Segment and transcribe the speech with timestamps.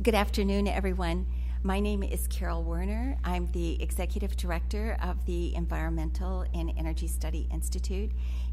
[0.00, 1.26] Good afternoon, everyone.
[1.64, 3.18] My name is Carol Werner.
[3.24, 8.12] I'm the Executive Director of the Environmental and Energy Study Institute,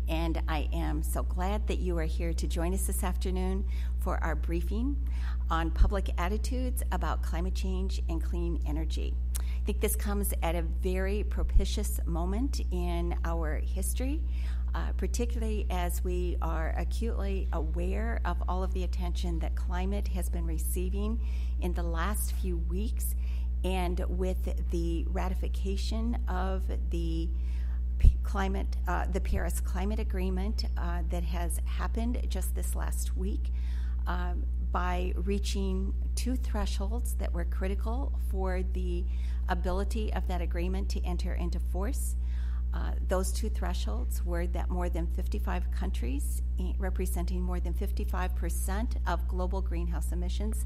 [0.09, 3.63] and I am so glad that you are here to join us this afternoon
[3.99, 4.97] for our briefing
[5.51, 9.13] on public attitudes about climate change and clean energy.
[9.39, 14.19] I think this comes at a very propitious moment in our history
[14.75, 20.27] uh, particularly as we are acutely aware of all of the attention that climate has
[20.27, 21.17] been receiving
[21.61, 23.15] in the last few weeks,
[23.63, 27.29] and with the ratification of the
[28.23, 33.53] climate, uh, the Paris Climate Agreement uh, that has happened just this last week.
[34.07, 39.05] Um, by reaching two thresholds that were critical for the
[39.47, 42.17] ability of that agreement to enter into force.
[42.75, 48.97] Uh, those two thresholds were that more than 55 countries, eh, representing more than 55%
[49.07, 50.65] of global greenhouse emissions,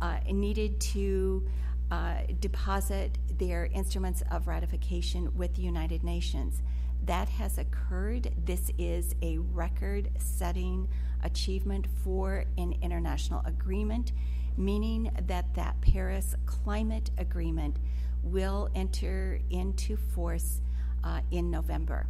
[0.00, 1.44] uh, needed to
[1.90, 6.62] uh, deposit their instruments of ratification with the United Nations.
[7.04, 8.32] That has occurred.
[8.44, 10.88] This is a record setting
[11.24, 14.12] achievement for an international agreement,
[14.56, 17.78] meaning that that Paris Climate Agreement
[18.22, 20.60] will enter into force
[21.04, 22.06] uh, in November.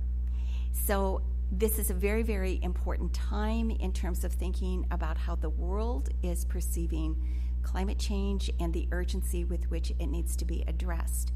[0.72, 1.22] So,
[1.54, 6.08] this is a very, very important time in terms of thinking about how the world
[6.22, 7.14] is perceiving
[7.62, 11.32] climate change and the urgency with which it needs to be addressed.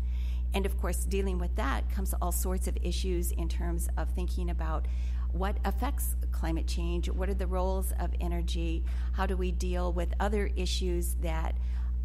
[0.54, 4.48] And of course, dealing with that comes all sorts of issues in terms of thinking
[4.48, 4.86] about
[5.32, 10.14] what affects climate change, what are the roles of energy, how do we deal with
[10.18, 11.54] other issues that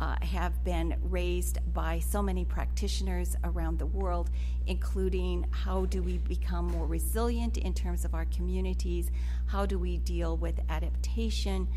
[0.02, 4.31] uh, have been raised by so many practitioners around the world,
[4.66, 9.11] including how do we become more resilient in terms of our communities,
[9.45, 11.67] how do we deal with adaptation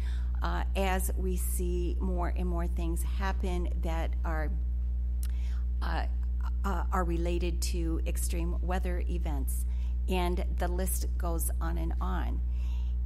[0.42, 4.50] uh, as we see more and more things happen that are.
[5.82, 6.06] Uh,
[6.64, 9.66] uh are related to extreme weather events,
[10.08, 12.40] and the list goes on and on.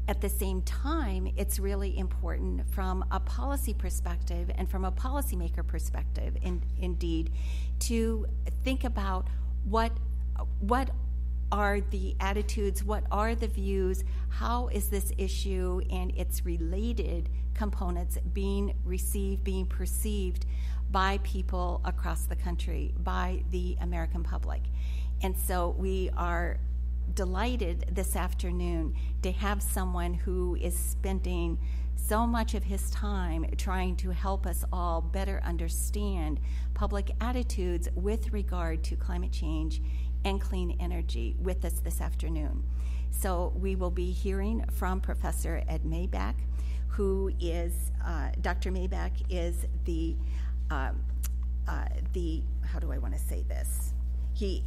[0.08, 5.66] At the same time, it's really important from a policy perspective and from a policymaker
[5.66, 7.30] perspective, in, indeed,
[7.80, 8.26] to
[8.64, 9.28] think about
[9.64, 9.92] what
[10.60, 10.90] what
[11.52, 18.18] are the attitudes, what are the views, how is this issue and its related components
[18.32, 20.46] being received, being perceived
[20.90, 24.62] by people across the country, by the American public.
[25.22, 26.58] And so we are
[27.14, 31.58] delighted this afternoon to have someone who is spending
[31.96, 36.40] so much of his time trying to help us all better understand
[36.74, 39.82] public attitudes with regard to climate change
[40.24, 42.62] and clean energy with us this afternoon.
[43.10, 46.34] So, we will be hearing from Professor Ed Maibach,
[46.88, 48.70] who is, uh, Dr.
[48.70, 50.14] Maibach is the,
[50.70, 50.92] uh,
[51.66, 53.94] uh, the, how do I want to say this?
[54.34, 54.62] He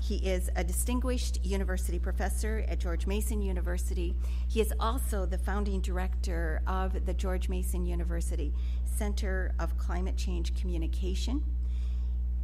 [0.00, 4.16] he is a distinguished university professor at George Mason University.
[4.48, 8.52] He is also the founding director of the George Mason University
[8.84, 11.44] Center of Climate Change Communication.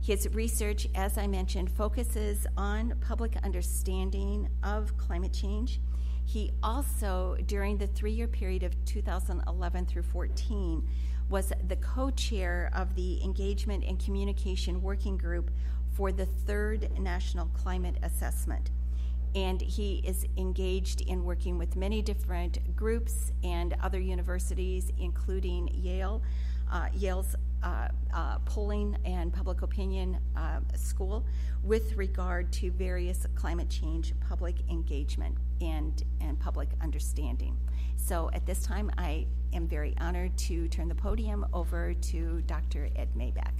[0.02, 5.80] His research, as I mentioned, focuses on public understanding of climate change.
[6.26, 10.86] He also, during the three year period of 2011 through 14,
[11.28, 15.50] was the co chair of the Engagement and Communication Working Group
[15.96, 18.70] for the third National Climate Assessment.
[19.34, 26.22] And he is engaged in working with many different groups and other universities, including Yale,
[26.70, 31.24] uh, Yale's uh, uh, polling and public opinion uh, school,
[31.62, 37.56] with regard to various climate change public engagement and, and public understanding.
[37.96, 42.88] So at this time, I am very honored to turn the podium over to Dr.
[42.96, 43.52] Ed Maibach.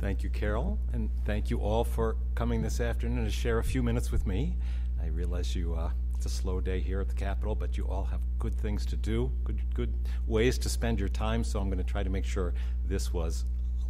[0.00, 3.82] Thank you, Carol, and thank you all for coming this afternoon to share a few
[3.82, 4.56] minutes with me.
[5.02, 8.04] I realize you uh, it's a slow day here at the Capitol, but you all
[8.04, 9.92] have good things to do, good good
[10.28, 11.42] ways to spend your time.
[11.42, 12.54] So I'm going to try to make sure
[12.86, 13.44] this was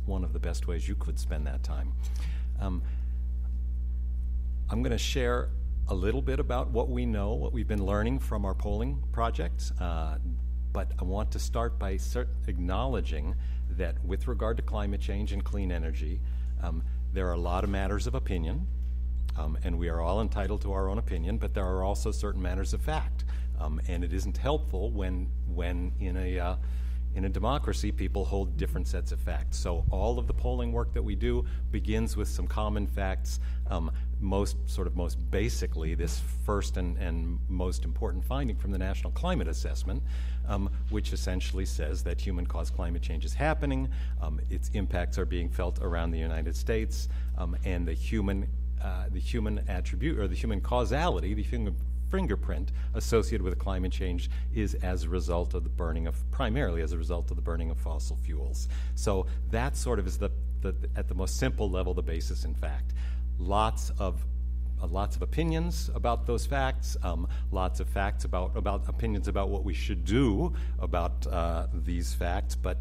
[0.06, 1.92] one of the best ways you could spend that time.
[2.58, 2.82] Um,
[4.70, 5.50] I'm going to share
[5.88, 9.72] a little bit about what we know, what we've been learning from our polling projects,
[9.78, 10.16] uh,
[10.72, 13.34] but I want to start by cert- acknowledging
[13.78, 16.20] that with regard to climate change and clean energy,
[16.62, 16.82] um,
[17.12, 18.66] there are a lot of matters of opinion,
[19.36, 22.42] um, and we are all entitled to our own opinion, but there are also certain
[22.42, 23.24] matters of fact.
[23.60, 26.56] Um, and it isn't helpful when, when in, a, uh,
[27.14, 29.58] in a democracy, people hold different sets of facts.
[29.58, 33.40] So all of the polling work that we do begins with some common facts.
[33.68, 33.90] Um,
[34.20, 39.12] most sort of most basically, this first and, and most important finding from the National
[39.12, 40.02] Climate Assessment,
[40.48, 43.88] um, which essentially says that human-caused climate change is happening,
[44.20, 48.48] um, its impacts are being felt around the United States, um, and the human
[48.82, 51.74] uh, the human attribute or the human causality, the human
[52.10, 56.92] fingerprint associated with climate change is as a result of the burning of primarily as
[56.92, 58.68] a result of the burning of fossil fuels.
[58.94, 60.30] So that sort of is the,
[60.60, 62.94] the at the most simple level the basis in fact.
[63.38, 64.24] Lots of
[64.86, 69.64] lots of opinions about those facts, um, lots of facts about about opinions about what
[69.64, 72.78] we should do about uh, these facts, but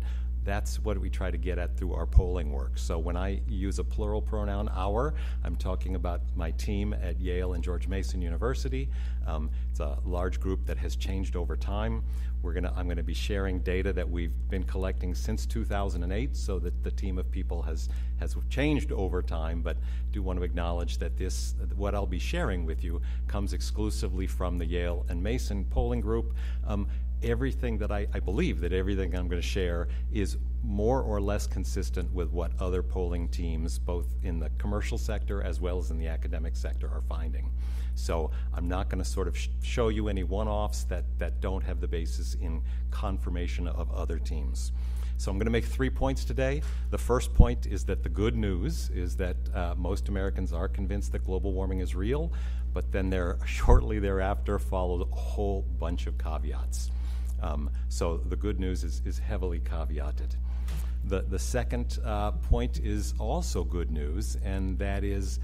[0.48, 2.78] that's what we try to get at through our polling work.
[2.78, 5.14] So when I use a plural pronoun our,
[5.44, 8.88] I'm talking about my team at Yale and George Mason University.
[9.28, 12.02] Um, it's a large group that has changed over time.
[12.42, 16.60] We're gonna, I'm going to be sharing data that we've been collecting since 2008, so
[16.60, 17.90] that the team of people has
[18.20, 19.62] has changed over time.
[19.62, 19.76] But
[20.12, 24.58] do want to acknowledge that this, what I'll be sharing with you, comes exclusively from
[24.58, 26.34] the Yale and Mason polling group.
[26.66, 26.88] Um,
[27.24, 31.48] everything that I, I, believe that everything I'm going to share is more or less
[31.48, 35.98] consistent with what other polling teams, both in the commercial sector as well as in
[35.98, 37.52] the academic sector, are finding.
[37.96, 41.42] So I'm not going to sort of sh- show you any one offs that, that
[41.42, 42.62] don't have the basis in
[42.92, 44.72] confirmation of other teams.
[45.18, 46.62] So I'm going to make three points today.
[46.92, 51.12] The first point is that the good news is that uh, most Americans are convinced
[51.14, 52.32] that global warming is real,
[52.74, 56.92] but then there shortly thereafter followed a whole bunch of caveats.
[57.42, 60.36] Um, so the good news is, is heavily caveated.
[61.06, 65.40] The, the second uh, point is also good news, and that is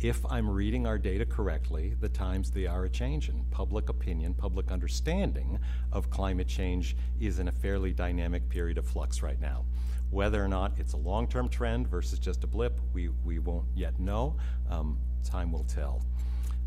[0.00, 3.46] if I'm reading our data correctly, the times they are a changing.
[3.50, 5.58] Public opinion, public understanding
[5.90, 9.64] of climate change is in a fairly dynamic period of flux right now.
[10.10, 13.66] Whether or not it's a long term trend versus just a blip, we, we won't
[13.74, 14.36] yet know.
[14.68, 16.02] Um, time will tell.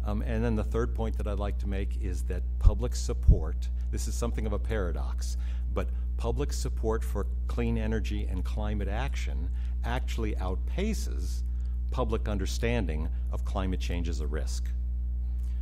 [0.05, 3.69] Um, and then the third point that I'd like to make is that public support
[3.91, 5.37] this is something of a paradox,
[5.73, 9.49] but public support for clean energy and climate action
[9.83, 11.43] actually outpaces
[11.91, 14.65] public understanding of climate change as a risk.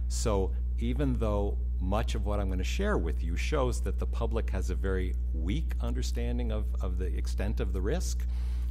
[0.07, 4.05] So, even though much of what I'm going to share with you shows that the
[4.05, 8.25] public has a very weak understanding of, of the extent of the risk,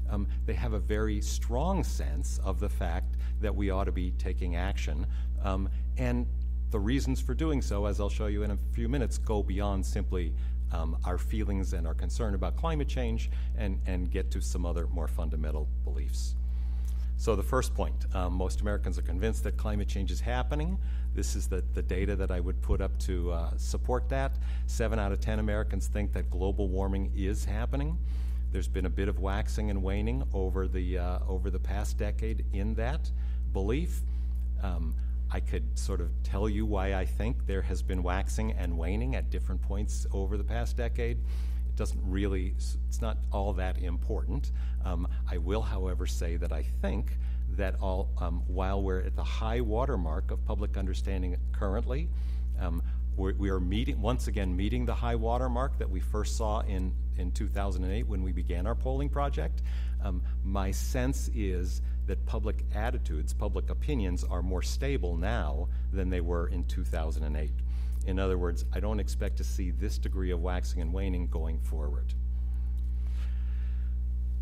[0.09, 4.13] um, they have a very strong sense of the fact that we ought to be
[4.13, 5.07] taking action.
[5.43, 6.27] Um, and
[6.71, 9.85] the reasons for doing so, as I'll show you in a few minutes, go beyond
[9.85, 10.33] simply
[10.73, 14.87] um, our feelings and our concern about climate change and, and get to some other
[14.89, 16.35] more fundamental beliefs.
[17.19, 20.79] So, the first point um, most Americans are convinced that climate change is happening.
[21.15, 24.37] This is the, the data that I would put up to uh, support that.
[24.67, 27.97] Seven out of 10 Americans think that global warming is happening.
[28.53, 32.45] There's been a bit of waxing and waning over the, uh, over the past decade
[32.53, 33.11] in that
[33.55, 34.01] belief.
[34.63, 34.95] Um,
[35.37, 39.17] I could sort of tell you why I think there has been waxing and waning
[39.17, 41.19] at different points over the past decade.
[41.19, 44.51] It doesn't really, it's not all that important.
[44.83, 47.19] Um, I will, however, say that I think
[47.51, 52.09] that all, um, while we're at the high watermark of public understanding currently,
[52.59, 52.83] um,
[53.15, 56.95] we're, we are meeting once again meeting the high watermark that we first saw in
[57.19, 59.63] in 2008 when we began our polling project.
[60.03, 66.21] Um, my sense is that public attitudes, public opinions are more stable now than they
[66.21, 67.51] were in 2008.
[68.07, 71.59] In other words, I don't expect to see this degree of waxing and waning going
[71.59, 72.15] forward.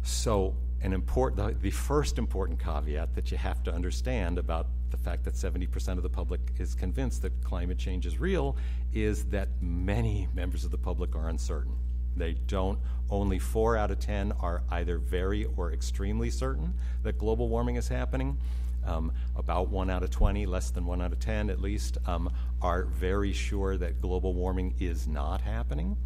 [0.03, 4.99] So, an important, the, the first important caveat that you have to understand about the
[4.99, 8.57] fact that 70% of the public is convinced that climate change is real
[8.93, 11.75] is that many members of the public are uncertain.
[12.17, 12.79] They don't,
[13.11, 17.89] only four out of 10 are either very or extremely certain that global warming is
[17.89, 18.39] happening.
[18.87, 22.31] Um, about one out of 20, less than one out of 10 at least, um,
[22.61, 25.97] are very sure that global warming is not happening,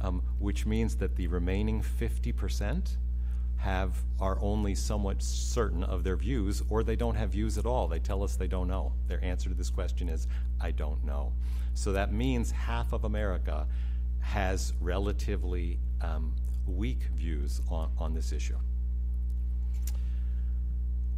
[0.00, 2.96] um, which means that the remaining 50%
[3.62, 7.86] have are only somewhat certain of their views or they don't have views at all.
[7.86, 8.92] They tell us they don't know.
[9.06, 10.26] Their answer to this question is
[10.60, 11.32] i don't know.
[11.74, 13.68] So that means half of america
[14.22, 16.34] has relatively um,
[16.66, 18.56] weak views on, on this issue.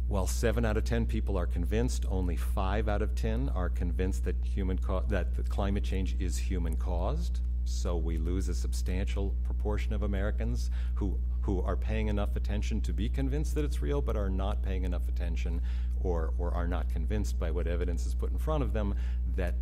[0.07, 4.23] While seven out of ten people are convinced, only five out of ten are convinced
[4.25, 7.39] that human co- that the climate change is human caused.
[7.63, 12.93] So we lose a substantial proportion of Americans who who are paying enough attention to
[12.93, 15.61] be convinced that it's real, but are not paying enough attention
[16.03, 18.93] or or are not convinced by what evidence is put in front of them
[19.35, 19.55] that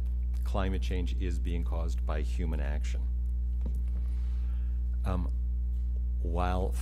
[0.43, 2.99] climate change is being caused by human action.
[5.05, 5.29] Um,
[6.21, 6.73] while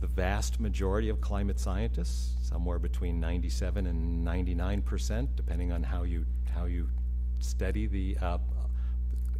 [0.00, 6.02] the vast majority of climate scientists, somewhere between 97 and 99 percent, depending on how
[6.02, 6.88] you how you
[7.38, 8.38] study the uh,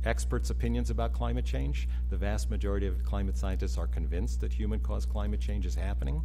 [0.04, 5.08] experts' opinions about climate change, the vast majority of climate scientists are convinced that human-caused
[5.08, 6.22] climate change is happening,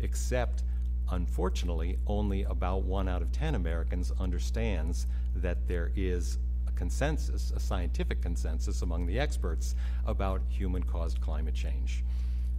[0.00, 0.64] except
[1.10, 6.38] unfortunately, only about one out of 10 Americans understands that there is
[6.76, 9.74] consensus, a scientific consensus among the experts
[10.06, 12.04] about human caused climate change.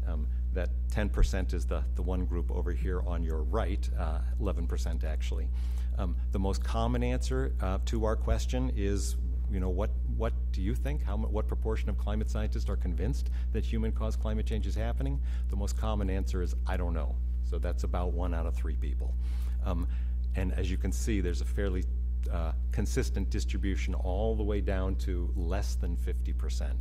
[0.07, 5.03] Um, that 10% is the, the one group over here on your right, uh, 11%
[5.03, 5.48] actually.
[5.98, 9.15] Um, the most common answer uh, to our question is,
[9.51, 11.03] you know, what, what do you think?
[11.03, 15.22] How, what proportion of climate scientists are convinced that human caused climate change is happening?
[15.50, 17.15] The most common answer is, I don't know.
[17.43, 19.13] So that's about one out of three people.
[19.65, 19.88] Um,
[20.36, 21.84] and as you can see, there's a fairly
[22.32, 26.74] uh, consistent distribution all the way down to less than 50%.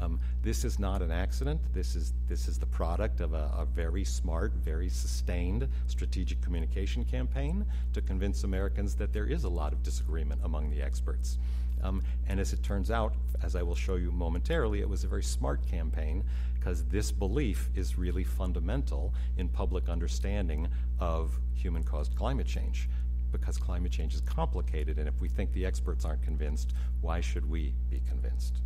[0.00, 1.60] Um, this is not an accident.
[1.74, 7.04] This is, this is the product of a, a, very smart, very sustained strategic communication
[7.04, 11.38] campaign to convince Americans that there is a lot of disagreement among the experts.
[11.82, 15.08] Um, and as it turns out, as I will show you momentarily, it was a
[15.08, 16.24] very smart campaign
[16.58, 20.68] because this belief is really fundamental in public understanding
[21.00, 22.88] of human caused climate change.
[23.30, 27.48] Because climate change is complicated, and if we think the experts aren't convinced, why should
[27.48, 28.58] we be convinced?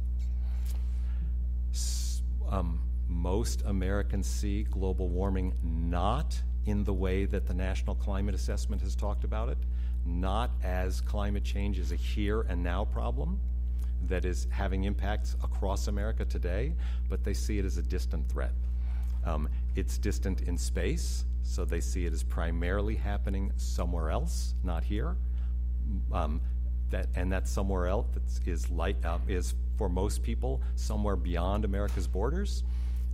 [2.53, 8.81] um, most Americans see global warming not in the way that the National Climate Assessment
[8.83, 9.59] has talked about it,
[10.07, 13.41] not as climate change is a here and now problem
[14.07, 16.75] that is having impacts across America today,
[17.09, 18.53] but they see it as a distant threat.
[19.25, 24.85] Um, it's distant in space, so they see it as primarily happening somewhere else, not
[24.85, 25.17] here.
[26.13, 26.41] Um,
[26.91, 28.07] that, and that somewhere else
[28.47, 32.65] is, light, uh, is for most people somewhere beyond America's borders.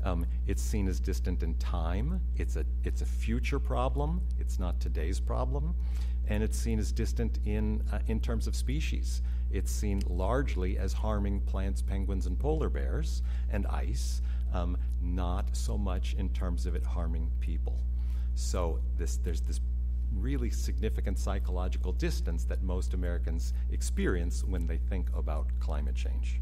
[0.05, 2.21] Um, it's seen as distant in time.
[2.37, 4.21] It's a, it's a future problem.
[4.39, 5.75] It's not today's problem.
[6.29, 9.23] And it's seen as distant in, uh, in terms of species.
[9.51, 14.21] It's seen largely as harming plants, penguins, and polar bears and ice,
[14.53, 17.79] um, not so much in terms of it harming people.
[18.39, 19.61] So this, there's this
[20.17, 26.41] really significant psychological distance that most Americans experience when they think about climate change.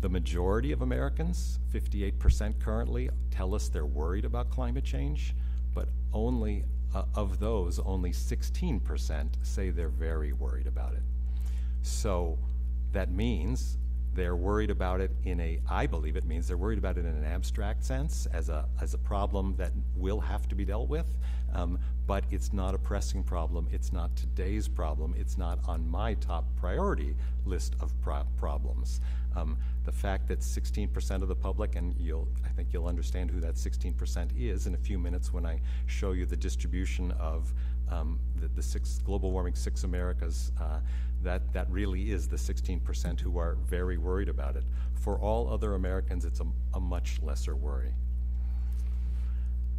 [0.00, 5.34] The majority of Americans, 58% currently, tell us they're worried about climate change,
[5.74, 11.02] but only uh, of those, only 16% say they're very worried about it.
[11.82, 12.38] So
[12.92, 13.78] that means
[14.16, 17.14] they're worried about it in a, I believe it means they're worried about it in
[17.14, 21.06] an abstract sense as a, as a problem that will have to be dealt with,
[21.52, 23.68] um, but it's not a pressing problem.
[23.70, 25.14] It's not today's problem.
[25.18, 29.00] It's not on my top priority list of pro- problems.
[29.36, 33.38] Um, the fact that 16% of the public, and you'll, I think you'll understand who
[33.40, 37.52] that 16% is in a few minutes when I show you the distribution of
[37.90, 40.50] um, the, the, six global warming six Americas.
[40.60, 40.80] Uh,
[41.22, 44.64] that that really is the 16% who are very worried about it.
[44.94, 47.94] For all other Americans, it's a, a much lesser worry.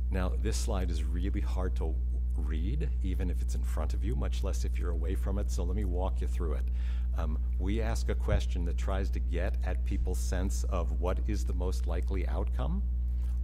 [0.09, 1.93] Now, this slide is really hard to
[2.37, 5.51] read, even if it's in front of you, much less if you're away from it.
[5.51, 6.65] So let me walk you through it.
[7.17, 11.43] Um, we ask a question that tries to get at people's sense of what is
[11.43, 12.83] the most likely outcome.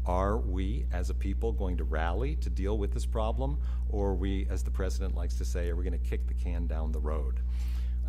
[0.06, 3.58] Are we, as a people, going to rally to deal with this problem,
[3.90, 6.34] or are we, as the president likes to say, are we going to kick the
[6.34, 7.40] can down the road?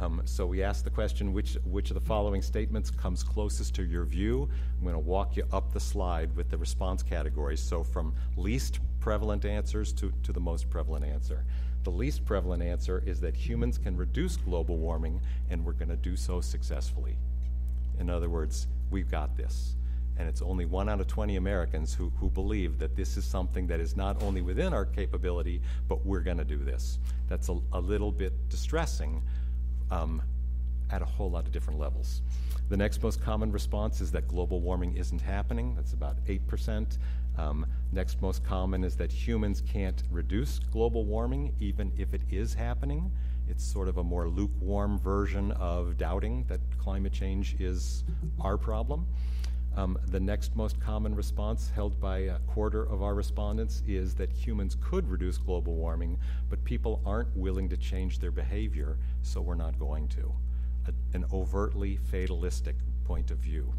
[0.01, 3.85] Um, so we ask the question which, which of the following statements comes closest to
[3.85, 4.49] your view?
[4.79, 7.61] I'm going to walk you up the slide with the response categories.
[7.61, 11.45] So from least prevalent answers to, to the most prevalent answer.
[11.85, 15.21] The least prevalent answer is that humans can reduce global warming,
[15.51, 17.17] and we're going to do so successfully.
[18.01, 19.77] In other words, we've got this.
[20.17, 23.67] And it's only one out of 20 Americans who, who believe that this is something
[23.67, 26.99] that is not only within our capability, but we're going to do this.
[27.29, 29.23] That's a, a little bit distressing
[29.91, 30.23] um,
[30.91, 32.23] at a whole lot of different levels.
[32.69, 35.75] The next most common response is that global warming isn't happening.
[35.75, 36.99] That's about 8%.
[37.37, 42.55] Um, next most common is that humans can't reduce global warming even if it is
[42.55, 43.11] happening.
[43.49, 48.05] It's sort of a more lukewarm version of doubting that climate change is
[48.41, 49.07] our problem.
[49.77, 54.31] Um, the next most common response, held by a quarter of our respondents, is that
[54.31, 56.17] humans could reduce global warming,
[56.49, 60.33] but people aren't willing to change their behavior, so we're not going to.
[60.87, 63.73] A, an overtly fatalistic point of view.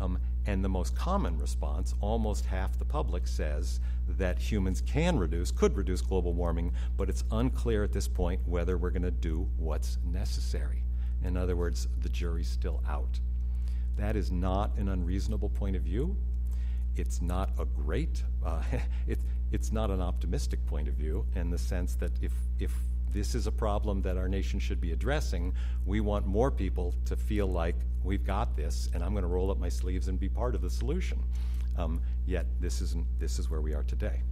[0.00, 5.50] Um, and the most common response, almost half the public says that humans can reduce,
[5.50, 9.46] could reduce global warming, but it's unclear at this point whether we're going to do
[9.58, 10.82] what's necessary.
[11.22, 13.20] In other words, the jury's still out.
[13.96, 16.16] That is not an unreasonable point of view.
[16.96, 18.62] It's not a great, uh,
[19.06, 19.18] it,
[19.52, 22.72] it's not an optimistic point of view in the sense that if, if
[23.12, 25.52] this is a problem that our nation should be addressing,
[25.86, 29.50] we want more people to feel like we've got this and I'm going to roll
[29.50, 31.22] up my sleeves and be part of the solution.
[31.76, 34.22] Um, yet, this, isn't, this is where we are today.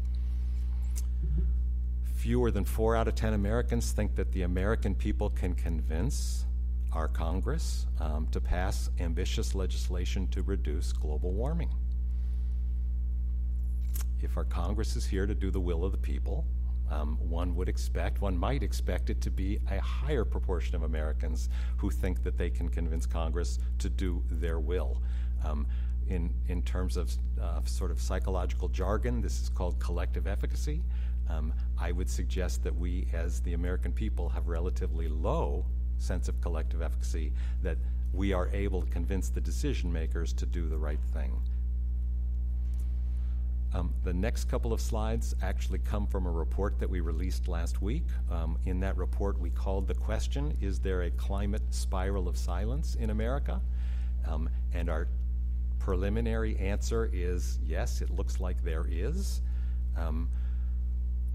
[2.16, 6.44] Fewer than four out of 10 Americans think that the American people can convince
[6.92, 11.70] our Congress um, to pass ambitious legislation to reduce global warming.
[14.20, 16.44] If our Congress is here to do the will of the people,
[16.90, 21.50] um, one would expect, one might expect it to be a higher proportion of Americans
[21.76, 25.02] who think that they can convince Congress to do their will.
[25.44, 25.66] Um,
[26.08, 30.82] in, in terms of uh, sort of psychological jargon, this is called collective efficacy.
[31.28, 35.66] Um, I would suggest that we, as the American people, have relatively low
[35.98, 37.76] sense of collective efficacy, that
[38.12, 41.32] we are able to convince the decision makers to do the right thing.
[43.74, 47.82] Um, the next couple of slides actually come from a report that we released last
[47.82, 48.04] week.
[48.30, 52.94] Um, in that report, we called the question Is there a climate spiral of silence
[52.94, 53.60] in America?
[54.26, 55.08] Um, and our
[55.78, 59.42] preliminary answer is yes, it looks like there is.
[59.96, 60.30] Um,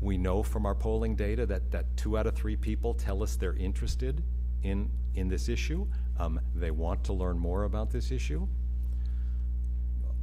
[0.02, 3.36] we know from our polling data that, that two out of three people tell us
[3.36, 4.24] they're interested
[4.64, 5.88] in, in this issue.
[6.20, 8.48] Um, they want to learn more about this issue.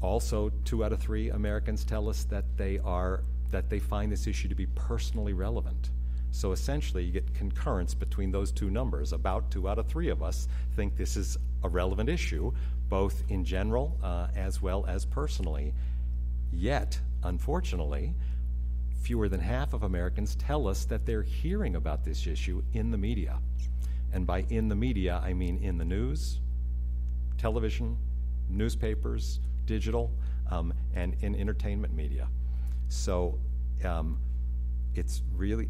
[0.03, 4.29] Also, two out of three Americans tell us that they are that they find this
[4.29, 5.91] issue to be personally relevant.
[6.31, 9.13] So essentially, you get concurrence between those two numbers.
[9.13, 12.53] About two out of three of us think this is a relevant issue,
[12.89, 15.75] both in general uh, as well as personally.
[16.53, 18.15] Yet, unfortunately,
[19.03, 22.99] fewer than half of Americans tell us that they're hearing about this issue in the
[22.99, 23.39] media.
[24.13, 26.41] And by in the media, I mean in the news,
[27.39, 27.97] television,
[28.49, 30.11] newspapers, digital,
[30.51, 32.29] um, and in entertainment media.
[32.89, 33.39] So
[33.85, 34.19] um,
[34.95, 35.69] it's really,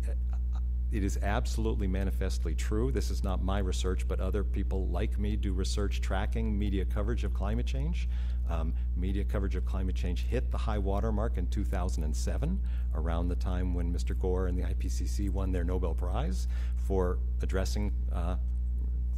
[0.90, 2.90] it is absolutely manifestly true.
[2.90, 7.24] This is not my research, but other people like me do research tracking media coverage
[7.24, 8.08] of climate change.
[8.48, 12.60] Um, media coverage of climate change hit the high water mark in 2007,
[12.96, 14.18] around the time when Mr.
[14.18, 16.48] Gore and the IPCC won their Nobel Prize
[16.90, 18.34] for addressing, uh,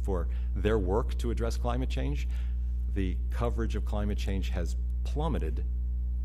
[0.03, 2.27] for their work to address climate change.
[2.93, 5.65] The coverage of climate change has plummeted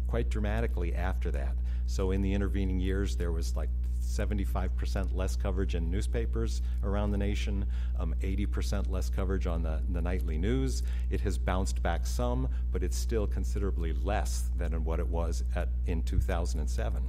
[0.08, 1.56] quite dramatically after that.
[1.86, 7.16] So in the intervening years, there was like 75% less coverage in newspapers around the
[7.16, 7.64] nation,
[7.98, 10.82] um, 80% less coverage on the, the nightly news.
[11.08, 15.70] It has bounced back some, but it's still considerably less than what it was at,
[15.86, 17.02] in 2007.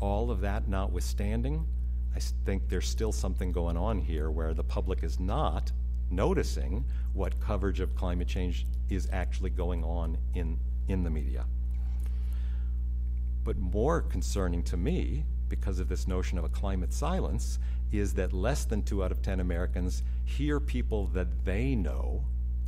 [0.00, 1.64] All of that notwithstanding,
[2.14, 5.72] I think there's still something going on here where the public is not
[6.10, 11.44] noticing what coverage of climate change is actually going on in, in the media.
[13.44, 17.58] But more concerning to me because of this notion of a climate silence
[17.92, 22.24] is that less than two out of 10 Americans hear people that they know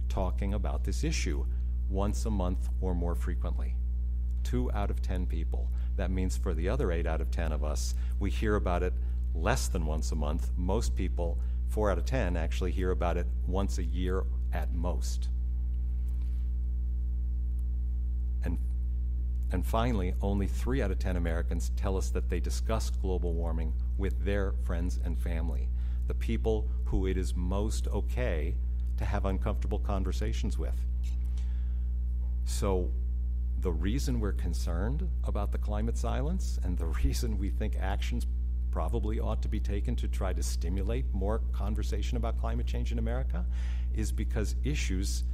[0.08, 1.44] talking about this issue
[1.88, 3.74] once a month or more frequently.
[4.42, 5.68] Two out of 10 people.
[5.96, 8.94] That means for the other eight out of 10 of us, we hear about it
[9.34, 10.50] less than once a month.
[10.56, 11.38] Most people,
[11.68, 15.28] four out of 10, actually hear about it once a year at most.
[18.44, 18.58] And
[19.52, 23.74] and finally, only three out of 10 Americans tell us that they discuss global warming
[23.98, 25.68] with their friends and family,
[26.06, 28.54] the people who it is most okay
[28.96, 30.74] to have uncomfortable conversations with.
[32.44, 32.90] So,
[33.60, 38.26] the reason we're concerned about the climate silence and the reason we think actions
[38.70, 42.98] probably ought to be taken to try to stimulate more conversation about climate change in
[42.98, 43.44] America
[43.94, 45.24] is because issues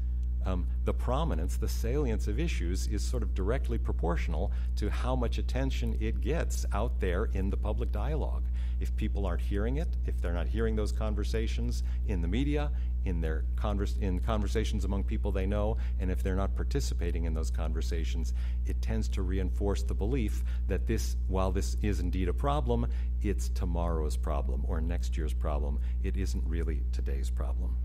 [0.46, 5.38] um, the prominence, the salience of issues is sort of directly proportional to how much
[5.38, 8.44] attention it gets out there in the public dialogue.
[8.79, 12.70] If people aren't hearing it, if they're not hearing those conversations in the media,
[13.07, 17.33] in their converse, in conversations among people they know, and if they're not participating in
[17.33, 18.35] those conversations,
[18.66, 22.87] it tends to reinforce the belief that this, while this is indeed a problem,
[23.23, 25.79] it's tomorrow's problem or next year's problem.
[26.03, 27.77] It isn't really today's problem.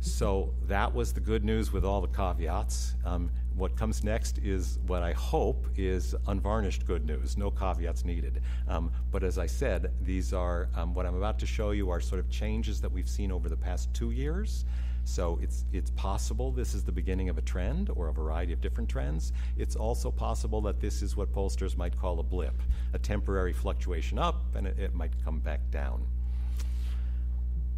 [0.00, 2.94] So that was the good news with all the caveats.
[3.04, 8.40] Um, what comes next is what I hope is unvarnished good news, no caveats needed.
[8.68, 12.00] Um, but as I said, these are um, what I'm about to show you are
[12.00, 14.64] sort of changes that we've seen over the past two years.
[15.04, 18.60] So it's it's possible this is the beginning of a trend or a variety of
[18.60, 19.32] different trends.
[19.56, 22.60] It's also possible that this is what pollsters might call a blip,
[22.92, 26.06] a temporary fluctuation up, and it, it might come back down.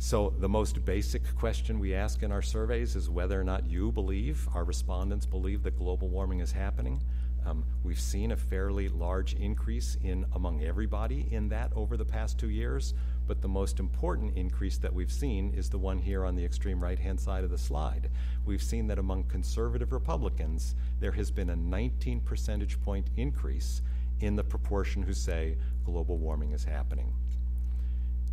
[0.02, 3.92] So, the most basic question we ask in our surveys is whether or not you
[3.92, 7.02] believe, our respondents believe, that global warming is happening.
[7.44, 12.38] Um, we've seen a fairly large increase in among everybody in that over the past
[12.38, 12.94] two years,
[13.26, 16.82] but the most important increase that we've seen is the one here on the extreme
[16.82, 18.08] right hand side of the slide.
[18.46, 23.82] We've seen that among conservative Republicans, there has been a 19 percentage point increase
[24.20, 27.12] in the proportion who say global warming is happening.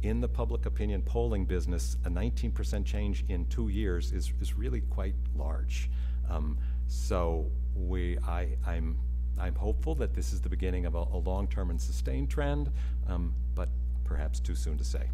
[0.03, 4.81] In the public opinion polling business, a 19% change in two years is, is really
[4.81, 5.89] quite large.
[6.29, 6.57] Um,
[6.88, 8.97] so we, I, I'm,
[9.39, 12.71] I'm hopeful that this is the beginning of a, a long-term and sustained trend,
[13.07, 13.69] um, but
[14.03, 15.10] perhaps too soon to say.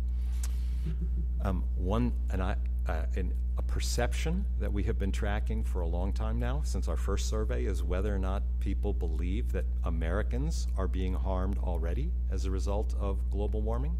[1.41, 2.55] Um, one, and I,
[2.87, 3.05] uh,
[3.57, 7.29] a perception that we have been tracking for a long time now, since our first
[7.29, 12.51] survey, is whether or not people believe that Americans are being harmed already as a
[12.51, 13.97] result of global warming.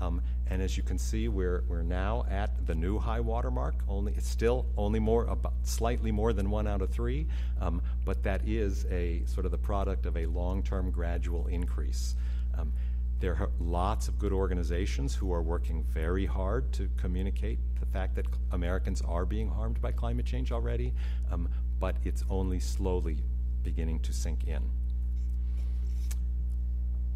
[0.00, 3.74] Um, and as you can see, we're, we're now at the new high water mark.
[3.88, 7.26] Only it's still only more about slightly more than one out of three,
[7.60, 12.16] um, but that is a sort of the product of a long-term gradual increase.
[12.56, 12.72] Um,
[13.20, 18.16] there are lots of good organizations who are working very hard to communicate the fact
[18.16, 20.94] that Americans are being harmed by climate change already,
[21.30, 23.18] um, but it's only slowly
[23.62, 24.62] beginning to sink in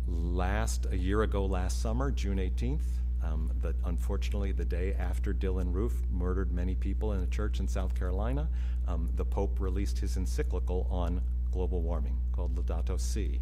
[0.07, 2.81] last a year ago last summer, June 18th,
[3.23, 7.69] um, that unfortunately the day after Dylann Roof murdered many people in a church in
[7.69, 8.49] South Carolina,
[8.87, 13.41] um, the Pope released his encyclical on global warming called Laudato Si.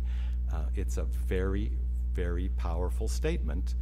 [0.53, 1.72] Uh, it's a very,
[2.12, 3.75] very powerful statement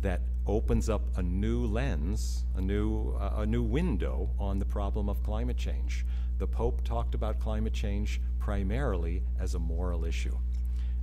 [0.00, 5.08] that opens up a new lens, a new, uh, a new window on the problem
[5.08, 6.04] of climate change.
[6.38, 10.36] The Pope talked about climate change primarily as a moral issue,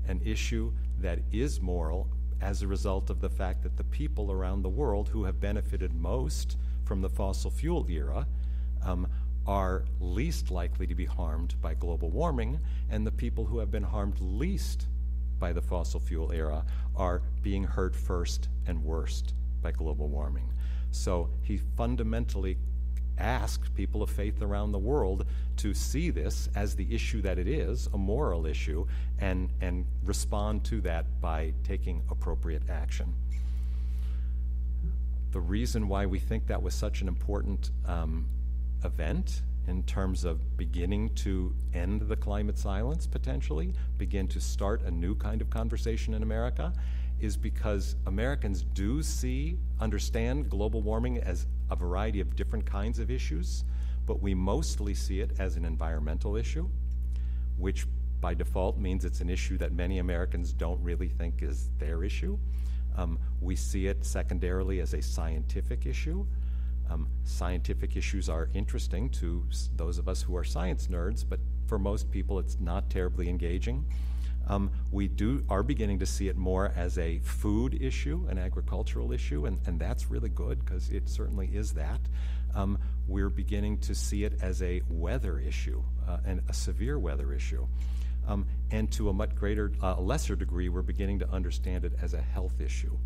[0.08, 2.10] an issue that is moral
[2.42, 5.94] as a result of the fact that the people around the world who have benefited
[5.94, 8.26] most from the fossil fuel era
[8.84, 9.08] um,
[9.46, 12.60] are least likely to be harmed by global warming,
[12.90, 14.88] and the people who have been harmed least
[15.40, 16.64] by the fossil fuel era
[16.96, 20.52] are being hurt first and worst by global warming.
[20.92, 22.58] So he fundamentally
[23.20, 25.26] ask people of faith around the world
[25.58, 28.86] to see this as the issue that it is, a moral issue,
[29.20, 33.14] and, and respond to that by taking appropriate action.
[35.32, 38.28] The reason why we think that was such an important um,
[38.84, 44.92] event in terms of beginning to end the climate silence potentially, begin to start a
[44.92, 46.74] new kind of conversation in America,
[47.20, 53.12] is because Americans do see, understand global warming as a variety of different kinds of
[53.12, 53.64] issues,
[54.06, 56.68] but we mostly see it as an environmental issue,
[57.58, 57.86] which
[58.22, 62.38] by default means it's an issue that many Americans don't really think is their issue.
[62.98, 66.26] Um, we see it secondarily as a scientific issue.
[66.90, 71.78] Um, scientific issues are interesting to those of us who are science nerds, but for
[71.78, 73.86] most people, it's not terribly engaging.
[74.50, 79.12] Um, we do are beginning to see it more as a food issue, an agricultural
[79.12, 82.02] issue, and, and that's really good because it certainly is that.
[82.56, 87.32] Um, we're beginning to see it as a weather issue, uh, and a severe weather
[87.32, 87.68] issue.
[88.28, 92.14] Um, and to a much greater, uh, lesser degree, we're beginning to understand it as
[92.14, 92.98] a health issue.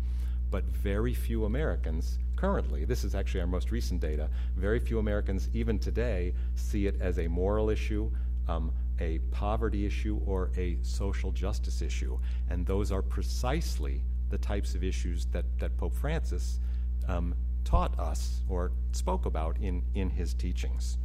[0.50, 5.48] But very few Americans currently, this is actually our most recent data, very few Americans,
[5.52, 8.10] even today, see it as a moral issue,
[8.48, 12.18] um, a poverty issue or a social justice issue.
[12.48, 16.60] And those are precisely the types of issues that, that Pope Francis
[17.08, 20.98] um, taught us or spoke about in, in his teachings.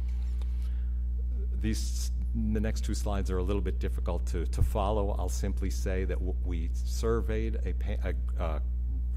[1.60, 2.12] These,
[2.52, 5.14] the next two slides are a little bit difficult to, to follow.
[5.18, 8.62] I'll simply say that we surveyed a, a, a,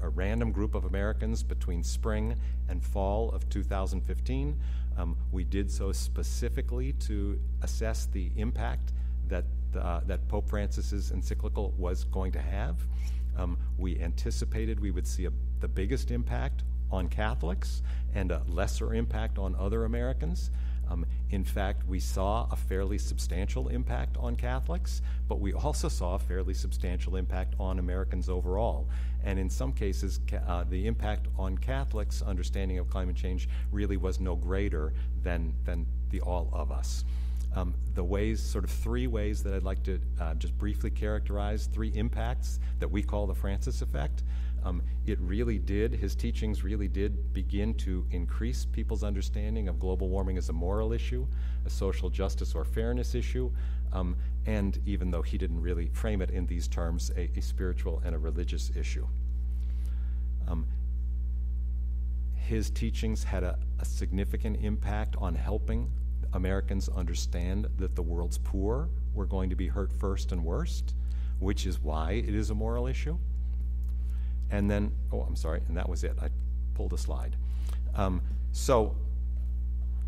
[0.02, 2.36] a random group of Americans between spring
[2.68, 4.60] and fall of 2015
[4.96, 8.92] um, we did so specifically to assess the impact
[9.28, 9.44] that,
[9.78, 12.76] uh, that Pope Francis's encyclical was going to have.
[13.36, 17.82] Um, we anticipated we would see a, the biggest impact on Catholics
[18.14, 20.50] and a lesser impact on other Americans.
[20.88, 26.14] Um, in fact, we saw a fairly substantial impact on Catholics, but we also saw
[26.14, 28.86] a fairly substantial impact on Americans overall.
[29.24, 34.20] And in some cases, uh, the impact on Catholics' understanding of climate change really was
[34.20, 37.04] no greater than, than the all of us.
[37.56, 41.68] Um, the ways, sort of three ways that I'd like to uh, just briefly characterize,
[41.72, 44.24] three impacts that we call the Francis effect.
[44.64, 50.08] Um, it really did, his teachings really did begin to increase people's understanding of global
[50.08, 51.26] warming as a moral issue,
[51.66, 53.50] a social justice or fairness issue,
[53.94, 58.02] um, and even though he didn't really frame it in these terms, a, a spiritual
[58.04, 59.06] and a religious issue.
[60.46, 60.66] Um,
[62.34, 65.90] his teachings had a, a significant impact on helping
[66.34, 70.94] Americans understand that the world's poor were going to be hurt first and worst,
[71.38, 73.16] which is why it is a moral issue.
[74.50, 76.16] And then, oh, I'm sorry, and that was it.
[76.20, 76.28] I
[76.74, 77.36] pulled a slide.
[77.94, 78.20] Um,
[78.52, 78.94] so,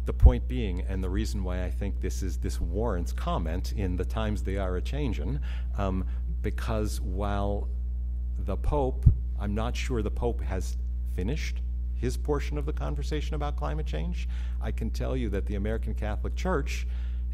[0.06, 3.96] the point being, and the reason why I think this is this warrants comment in
[3.96, 5.40] the times they are a changin',
[5.76, 6.06] um,
[6.42, 7.68] because while
[8.38, 9.04] the Pope,
[9.38, 10.76] I'm not sure the Pope has
[11.14, 11.60] finished
[11.94, 14.28] his portion of the conversation about climate change.
[14.60, 16.86] I can tell you that the American Catholic Church,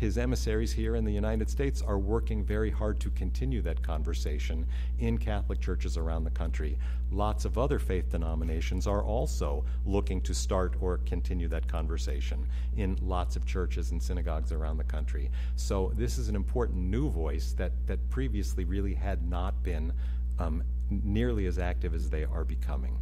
[0.03, 4.67] his emissaries here in the United States, are working very hard to continue that conversation
[4.99, 6.77] in Catholic churches around the country.
[7.13, 12.45] Lots of other faith denominations are also looking to start or continue that conversation
[12.77, 15.31] in lots of churches and synagogues around the country.
[15.55, 19.93] So, this is an important new voice that, that previously really had not been
[20.41, 22.99] um, nearly as active as they are becoming.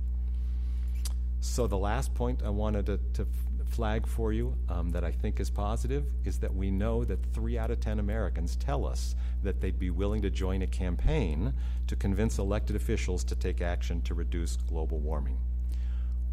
[1.40, 3.26] So, the last point I wanted to, to
[3.70, 7.56] flag for you um, that I think is positive is that we know that three
[7.56, 11.54] out of 10 Americans tell us that they'd be willing to join a campaign
[11.86, 15.38] to convince elected officials to take action to reduce global warming.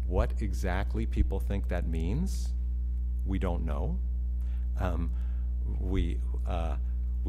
[0.06, 2.50] What exactly people think that means,
[3.26, 3.98] we don't know.
[4.80, 5.10] Um,
[5.80, 6.76] we, uh,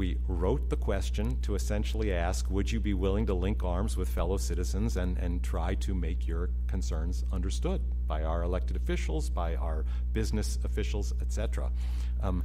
[0.00, 4.08] we wrote the question to essentially ask Would you be willing to link arms with
[4.08, 9.56] fellow citizens and, and try to make your concerns understood by our elected officials, by
[9.56, 9.84] our
[10.14, 11.70] business officials, etc.?
[12.22, 12.42] Um,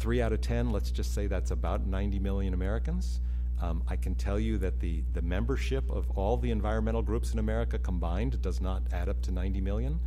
[0.00, 3.20] three out of 10, let's just say that's about 90 million Americans.
[3.62, 7.38] Um, I can tell you that the, the membership of all the environmental groups in
[7.38, 10.00] America combined does not add up to 90 million.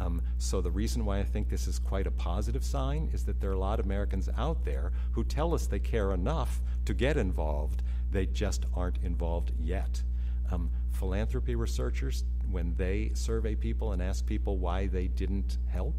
[0.00, 3.40] Um, so the reason why I think this is quite a positive sign is that
[3.40, 6.94] there are a lot of Americans out there who tell us they care enough to
[6.94, 7.82] get involved.
[8.10, 10.02] They just aren't involved yet.
[10.50, 15.94] Um, philanthropy researchers, when they survey people and ask people why they didn't help,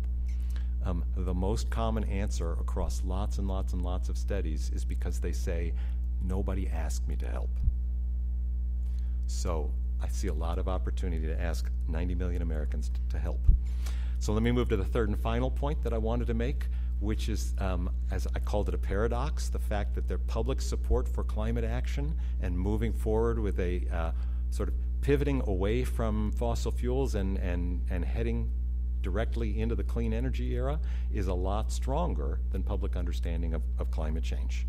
[0.85, 5.19] um, the most common answer across lots and lots and lots of studies is because
[5.19, 5.73] they say,
[6.23, 7.49] nobody asked me to help.
[9.27, 13.39] So I see a lot of opportunity to ask 90 million Americans t- to help.
[14.19, 16.67] So let me move to the third and final point that I wanted to make,
[16.99, 21.07] which is, um, as I called it, a paradox the fact that their public support
[21.07, 24.11] for climate action and moving forward with a uh,
[24.49, 28.51] sort of pivoting away from fossil fuels and, and, and heading
[29.01, 30.77] directly into the clean energy era
[31.13, 34.67] is a lot stronger than public understanding of, of climate change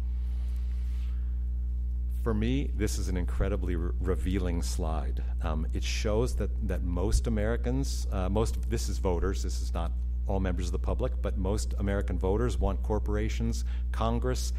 [2.23, 5.23] for me, this is an incredibly re- revealing slide.
[5.43, 9.93] Um, it shows that, that most Americans, uh, most this is voters, this is not
[10.27, 14.53] all members of the public, but most American voters want corporations, Congress,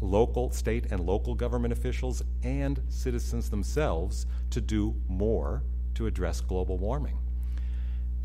[0.00, 5.62] local, state, and local government officials, and citizens themselves to do more
[5.94, 7.18] to address global warming.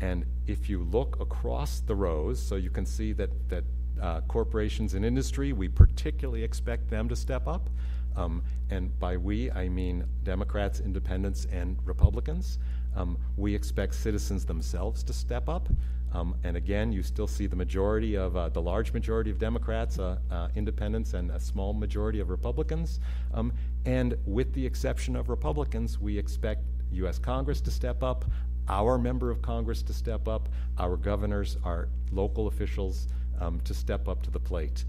[0.00, 3.64] And if you look across the rows, so you can see that, that
[4.00, 7.68] uh, corporations and industry, we particularly expect them to step up.
[8.16, 12.58] Um, and by we, I mean Democrats, independents, and Republicans.
[12.96, 15.68] Um, we expect citizens themselves to step up.
[16.12, 19.98] Um, and again, you still see the majority of uh, the large majority of Democrats,
[19.98, 22.98] uh, uh, independents, and a small majority of Republicans.
[23.34, 23.52] Um,
[23.84, 27.18] and with the exception of Republicans, we expect U.S.
[27.18, 28.24] Congress to step up,
[28.68, 33.08] our member of Congress to step up, our governors, our local officials
[33.40, 34.84] um, to step up to the plate.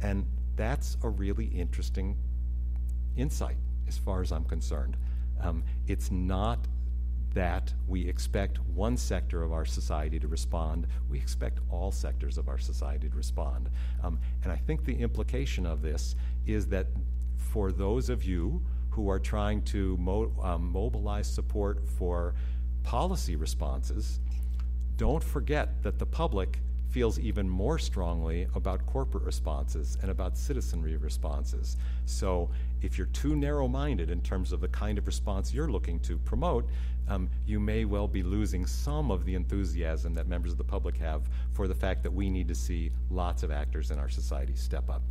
[0.00, 0.26] And
[0.56, 2.16] that's a really interesting
[3.16, 3.56] insight,
[3.88, 4.96] as far as I'm concerned.
[5.40, 6.66] Um, it's not
[7.34, 12.48] that we expect one sector of our society to respond, we expect all sectors of
[12.48, 13.68] our society to respond.
[14.02, 16.86] Um, and I think the implication of this is that
[17.36, 22.34] for those of you who are trying to mo- um, mobilize support for
[22.82, 24.18] policy responses,
[24.96, 26.58] don't forget that the public
[26.96, 31.76] feels even more strongly about corporate responses and about citizenry responses.
[32.06, 32.48] So
[32.80, 36.16] if you're too narrow minded in terms of the kind of response you're looking to
[36.16, 36.66] promote,
[37.06, 40.96] um, you may well be losing some of the enthusiasm that members of the public
[40.96, 41.20] have
[41.52, 44.88] for the fact that we need to see lots of actors in our society step
[44.88, 45.02] up.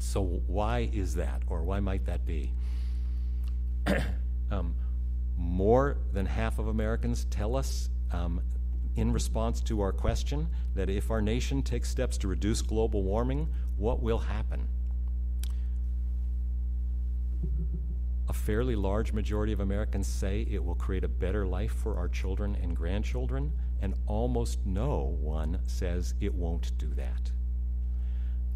[0.00, 2.52] So, why is that, or why might that be?
[4.50, 4.74] um,
[5.38, 8.42] more than half of Americans tell us um,
[8.96, 13.48] in response to our question that if our nation takes steps to reduce global warming,
[13.76, 14.68] what will happen?
[18.28, 22.08] A fairly large majority of Americans say it will create a better life for our
[22.08, 23.52] children and grandchildren,
[23.82, 27.30] and almost no one says it won't do that.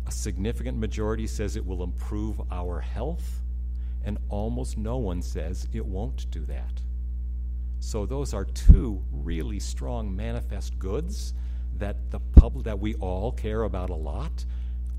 [0.06, 3.42] A significant majority says it will improve our health,
[4.04, 6.80] and almost no one says it won't do that.
[7.80, 11.34] So those are two really strong manifest goods
[11.78, 14.44] that the public that we all care about a lot.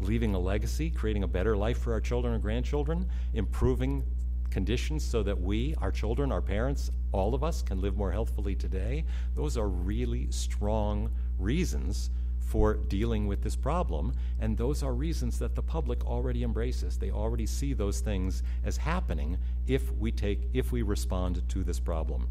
[0.01, 4.03] Leaving a legacy, creating a better life for our children and grandchildren, improving
[4.49, 8.55] conditions so that we, our children, our parents, all of us can live more healthfully
[8.55, 9.03] today.
[9.35, 14.13] Those are really strong reasons for dealing with this problem.
[14.39, 16.97] And those are reasons that the public already embraces.
[16.97, 19.37] They already see those things as happening
[19.67, 22.27] if we take if we respond to this problem.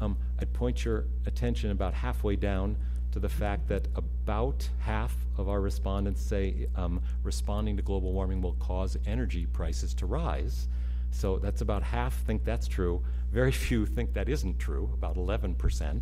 [0.00, 2.76] Um, I'd point your attention about halfway down
[3.12, 8.42] to the fact that about half of our respondents say um, responding to global warming
[8.42, 10.68] will cause energy prices to rise.
[11.12, 13.02] So that's about half think that's true.
[13.32, 16.00] Very few think that isn't true, about 11%.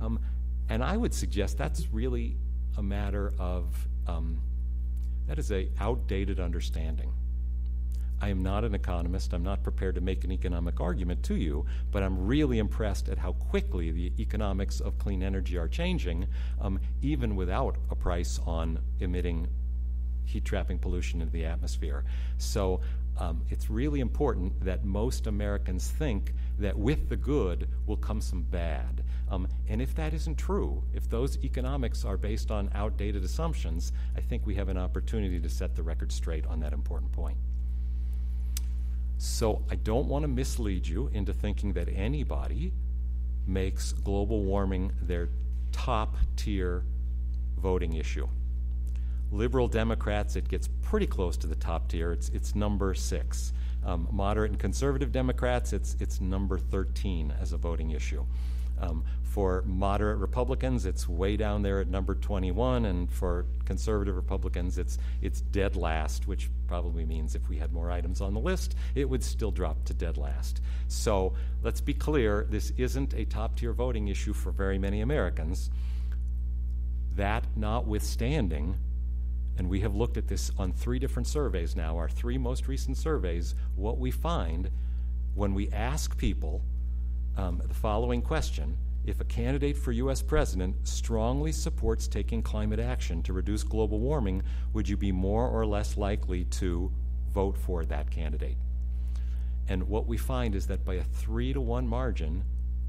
[0.00, 0.18] Um,
[0.68, 2.36] and I would suggest that's really
[2.78, 3.66] a matter of
[4.06, 4.40] um,
[5.26, 7.12] that is a outdated understanding.
[8.20, 9.34] I am not an economist.
[9.34, 13.18] I'm not prepared to make an economic argument to you, but I'm really impressed at
[13.18, 16.26] how quickly the economics of clean energy are changing,
[16.60, 19.48] um, even without a price on emitting
[20.24, 22.04] heat trapping pollution into the atmosphere.
[22.38, 22.80] So
[23.18, 28.42] um, it's really important that most Americans think that with the good will come some
[28.42, 29.04] bad.
[29.30, 34.20] Um, and if that isn't true, if those economics are based on outdated assumptions, I
[34.20, 37.36] think we have an opportunity to set the record straight on that important point.
[39.18, 42.72] So I don't want to mislead you into thinking that anybody
[43.46, 45.28] makes global warming their
[45.72, 46.84] top tier
[47.58, 48.28] voting issue.
[49.32, 52.12] Liberal Democrats, it gets pretty close to the top tier.
[52.12, 53.52] It's, it's number six.
[53.84, 58.24] Um, moderate and conservative Democrats, it's, it's number 13 as a voting issue.
[58.78, 64.78] Um, for moderate Republicans, it's way down there at number 21, and for conservative Republicans,
[64.78, 68.76] it's, it's dead last, which probably means if we had more items on the list,
[68.94, 70.62] it would still drop to dead last.
[70.88, 75.70] So let's be clear this isn't a top tier voting issue for very many Americans.
[77.14, 78.76] That notwithstanding,
[79.58, 82.96] and we have looked at this on three different surveys now, our three most recent
[82.96, 84.70] surveys, what we find
[85.34, 86.62] when we ask people
[87.36, 90.20] um, the following question if a candidate for U.S.
[90.20, 95.64] president strongly supports taking climate action to reduce global warming, would you be more or
[95.64, 96.90] less likely to
[97.32, 98.56] vote for that candidate?
[99.68, 102.42] And what we find is that by a three to one margin,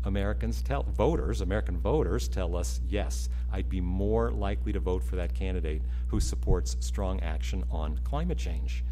[0.05, 5.17] Americans tell voters, American voters tell us, yes, I'd be more likely to vote for
[5.17, 8.83] that candidate who supports strong action on climate change.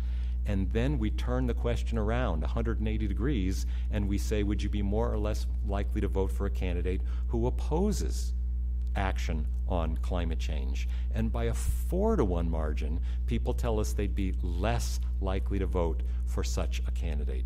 [0.47, 4.81] And then we turn the question around 180 degrees and we say, would you be
[4.81, 8.33] more or less likely to vote for a candidate who opposes
[8.95, 10.87] action on climate change?
[11.13, 15.65] And by a four to one margin, people tell us they'd be less likely to
[15.65, 17.45] vote for such a candidate.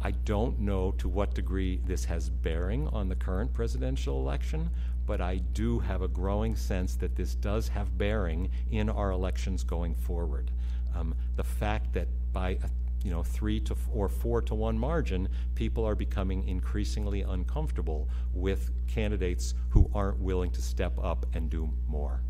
[0.00, 4.68] I don't know to what degree this has bearing on the current presidential election,
[5.06, 9.64] but I do have a growing sense that this does have bearing in our elections
[9.64, 10.50] going forward.
[10.94, 12.68] Um, the fact that by a
[13.04, 18.08] you know three to f- or four to one margin, people are becoming increasingly uncomfortable
[18.32, 22.22] with candidates who aren't willing to step up and do more.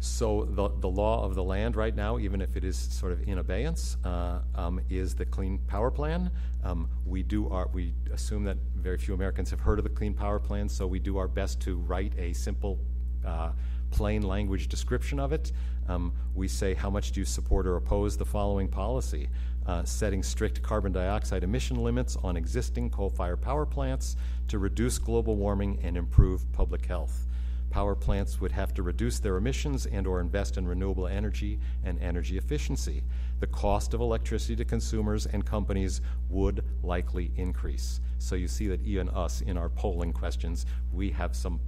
[0.00, 3.26] So the, the law of the land right now, even if it is sort of
[3.26, 6.30] in abeyance, uh, um, is the Clean Power Plan.
[6.62, 10.12] Um, we do our, we assume that very few Americans have heard of the Clean
[10.12, 12.78] Power Plan, so we do our best to write a simple
[13.24, 13.52] uh,
[13.94, 15.52] plain language description of it.
[15.88, 19.28] Um, we say, How much do you support or oppose the following policy?
[19.66, 24.16] Uh, setting strict carbon dioxide emission limits on existing coal fired power plants
[24.48, 27.26] to reduce global warming and improve public health.
[27.70, 32.00] Power plants would have to reduce their emissions and or invest in renewable energy and
[32.02, 33.04] energy efficiency.
[33.38, 38.00] The cost of electricity to consumers and companies would likely increase.
[38.18, 41.60] So you see that even us in our polling questions, we have some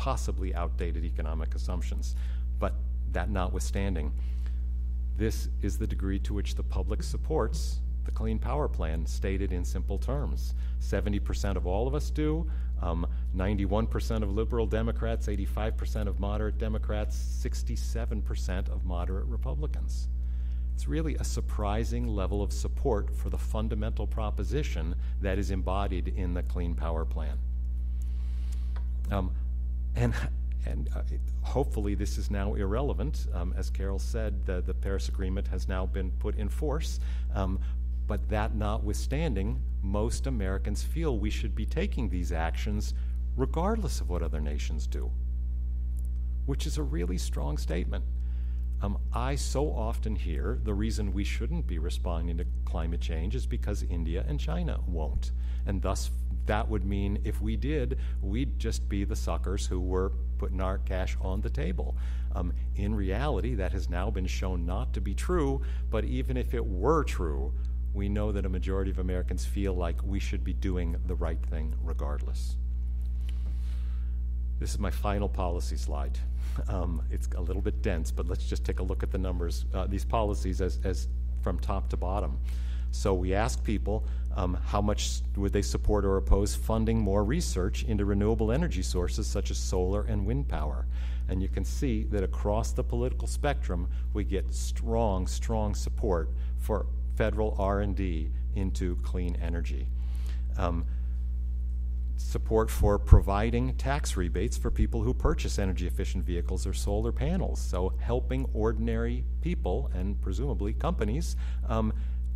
[0.00, 2.16] possibly outdated economic assumptions.
[2.58, 2.72] But
[3.12, 4.12] that notwithstanding,
[5.18, 9.62] this is the degree to which the public supports the Clean Power Plan, stated in
[9.62, 10.54] simple terms.
[10.80, 17.14] 70% of all of us do, um, 91% of liberal Democrats, 85% of moderate Democrats,
[17.44, 20.08] 67% of moderate Republicans.
[20.74, 26.32] It's really a surprising level of support for the fundamental proposition that is embodied in
[26.32, 27.36] the Clean Power Plan.
[29.10, 29.32] Um,
[29.96, 30.14] and
[30.66, 31.02] and uh,
[31.42, 33.26] hopefully this is now irrelevant.
[33.32, 37.00] Um, as Carol said, the, the, Paris Agreement has now been put in force.
[37.34, 37.60] Um,
[38.06, 42.94] but that notwithstanding, most Americans feel we should be taking these actions
[43.36, 45.10] regardless of what other nations do,
[46.46, 48.04] which is a really strong statement.
[48.82, 53.46] Um, I so often hear the reason we shouldn't be responding to climate change is
[53.46, 55.32] because India and China won't.
[55.66, 56.10] And thus,
[56.46, 60.78] that would mean if we did, we'd just be the suckers who were putting our
[60.78, 61.96] cash on the table.
[62.34, 66.54] Um, in reality, that has now been shown not to be true, but even if
[66.54, 67.52] it were true,
[67.92, 71.44] we know that a majority of Americans feel like we should be doing the right
[71.50, 72.56] thing regardless.
[74.60, 76.18] This is my final policy slide.
[76.68, 79.64] Um, it's a little bit dense, but let's just take a look at the numbers,
[79.72, 81.06] uh, these policies as, as
[81.42, 82.38] from top to bottom.
[82.90, 84.04] So we ask people
[84.36, 89.26] um, how much would they support or oppose funding more research into renewable energy sources
[89.26, 90.86] such as solar and wind power.
[91.28, 96.86] And you can see that across the political spectrum, we get strong, strong support for
[97.16, 99.86] federal R&D into clean energy.
[100.56, 100.86] Um,
[102.16, 107.60] support for providing tax rebates for people who purchase energy efficient vehicles or solar panels.
[107.60, 111.36] So, helping ordinary people and presumably companies
[111.68, 111.92] um,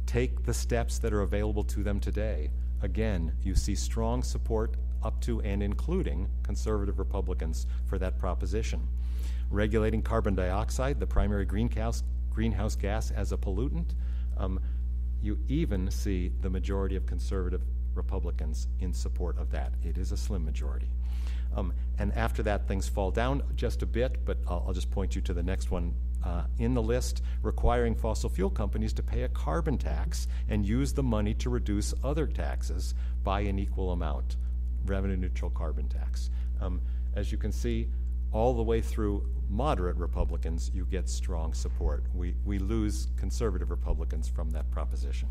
[0.06, 2.50] take the steps that are available to them today.
[2.82, 8.88] Again, you see strong support up to and including conservative Republicans for that proposition.
[9.50, 13.94] Regulating carbon dioxide, the primary greenhouse, greenhouse gas, as a pollutant.
[14.36, 14.60] Um,
[15.22, 17.62] you even see the majority of conservative
[17.94, 19.72] Republicans in support of that.
[19.84, 20.88] It is a slim majority.
[21.54, 25.14] Um, and after that, things fall down just a bit, but I'll, I'll just point
[25.14, 25.94] you to the next one
[26.24, 30.92] uh, in the list requiring fossil fuel companies to pay a carbon tax and use
[30.92, 34.36] the money to reduce other taxes by an equal amount,
[34.86, 36.30] revenue neutral carbon tax.
[36.60, 36.80] Um,
[37.14, 37.88] as you can see,
[38.32, 42.04] all the way through moderate Republicans, you get strong support.
[42.14, 45.28] We, we lose conservative Republicans from that proposition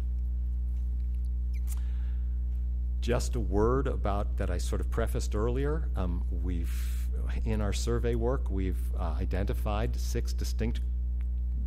[3.03, 5.89] just a word about that I sort of prefaced earlier.
[5.97, 7.02] Um, we've,
[7.45, 10.81] in our survey work, we've uh, identified six distinct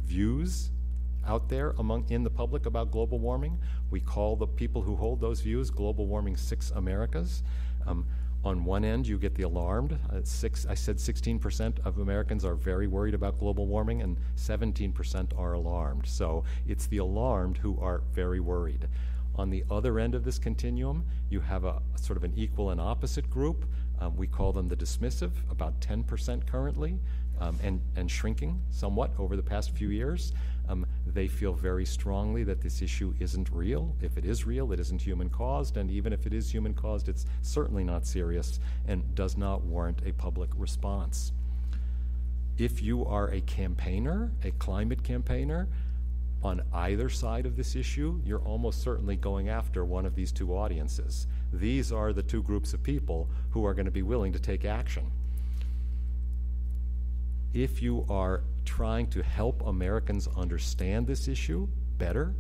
[0.05, 0.71] views
[1.27, 3.59] out there among in the public about global warming.
[3.91, 7.43] We call the people who hold those views global warming six Americas.
[7.87, 8.07] Um,
[8.45, 9.99] on one end, you get the alarmed.
[10.09, 15.37] Uh, six, I said 16% of Americans are very worried about global warming, and 17%
[15.37, 16.07] are alarmed.
[16.07, 18.87] So it's the alarmed who are very worried.
[19.35, 22.81] On the other end of this continuum, you have a, sort of an equal and
[22.81, 23.67] opposite group.
[24.01, 26.99] Um, we call them the dismissive, about 10% currently,
[27.41, 30.33] um, and, and shrinking somewhat over the past few years.
[30.69, 33.95] Um, they feel very strongly that this issue isn't real.
[34.01, 37.09] If it is real, it isn't human caused, and even if it is human caused,
[37.09, 41.33] it's certainly not serious and does not warrant a public response.
[42.59, 45.69] If you are a campaigner, a climate campaigner,
[46.43, 50.57] on either side of this issue, you're almost certainly going after one of these two
[50.57, 51.27] audiences.
[51.57, 54.65] These are the two groups of people who are going to be willing to take
[54.65, 55.11] action.
[57.55, 62.35] If you are trying to help Americans understand this issue better,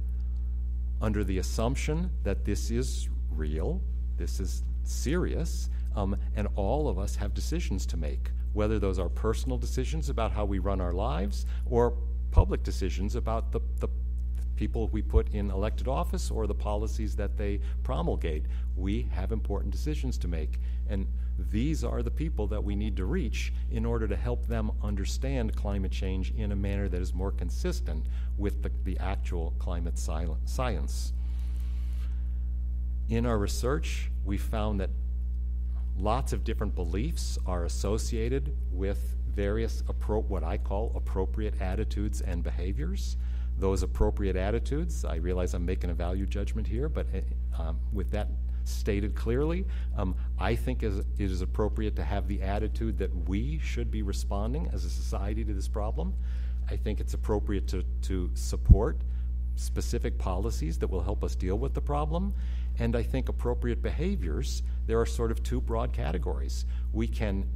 [1.01, 3.81] under the assumption that this is real,
[4.17, 9.09] this is serious, um, and all of us have decisions to make, whether those are
[9.09, 11.95] personal decisions about how we run our lives or
[12.31, 13.89] public decisions about the, the
[14.57, 18.45] people we put in elected office or the policies that they promulgate.
[18.77, 20.59] We have important decisions to make.
[20.89, 21.07] And
[21.39, 25.55] these are the people that we need to reach in order to help them understand
[25.55, 28.07] climate change in a manner that is more consistent
[28.39, 31.13] with the, the actual climate science.
[33.09, 34.91] In our research, we found that
[35.99, 42.43] lots of different beliefs are associated with various appro- what I call appropriate attitudes and
[42.43, 43.17] behaviors.
[43.59, 47.21] Those appropriate attitudes, I realize I'm making a value judgment here, but eh,
[47.59, 48.29] um, with that
[48.65, 49.65] stated clearly,
[49.97, 54.69] um, I think it is appropriate to have the attitude that we should be responding
[54.73, 56.15] as a society to this problem.
[56.69, 58.99] I think it's appropriate to, to support
[59.55, 62.35] specific policies that will help us deal with the problem.
[62.79, 66.67] And I think appropriate behaviors, there are sort of two broad categories.
[66.93, 67.49] We can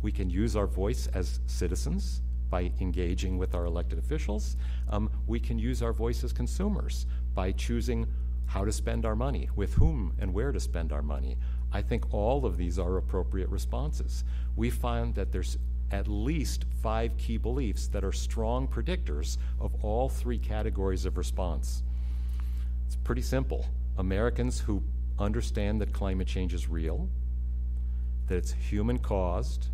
[0.00, 2.22] we can use our voice as citizens
[2.52, 4.58] by engaging with our elected officials.
[4.90, 8.06] Um, we can use our voice as consumers by choosing
[8.44, 11.38] how to spend our money, with whom and where to spend our money.
[11.72, 14.24] I think all of these are appropriate responses.
[14.54, 15.56] We find that there's
[15.90, 21.82] at least five key beliefs that are strong predictors of all three categories of response.
[22.86, 23.64] It's pretty simple.
[23.96, 24.82] Americans who
[25.18, 27.08] understand that climate change is real,
[28.26, 29.68] that it's human caused,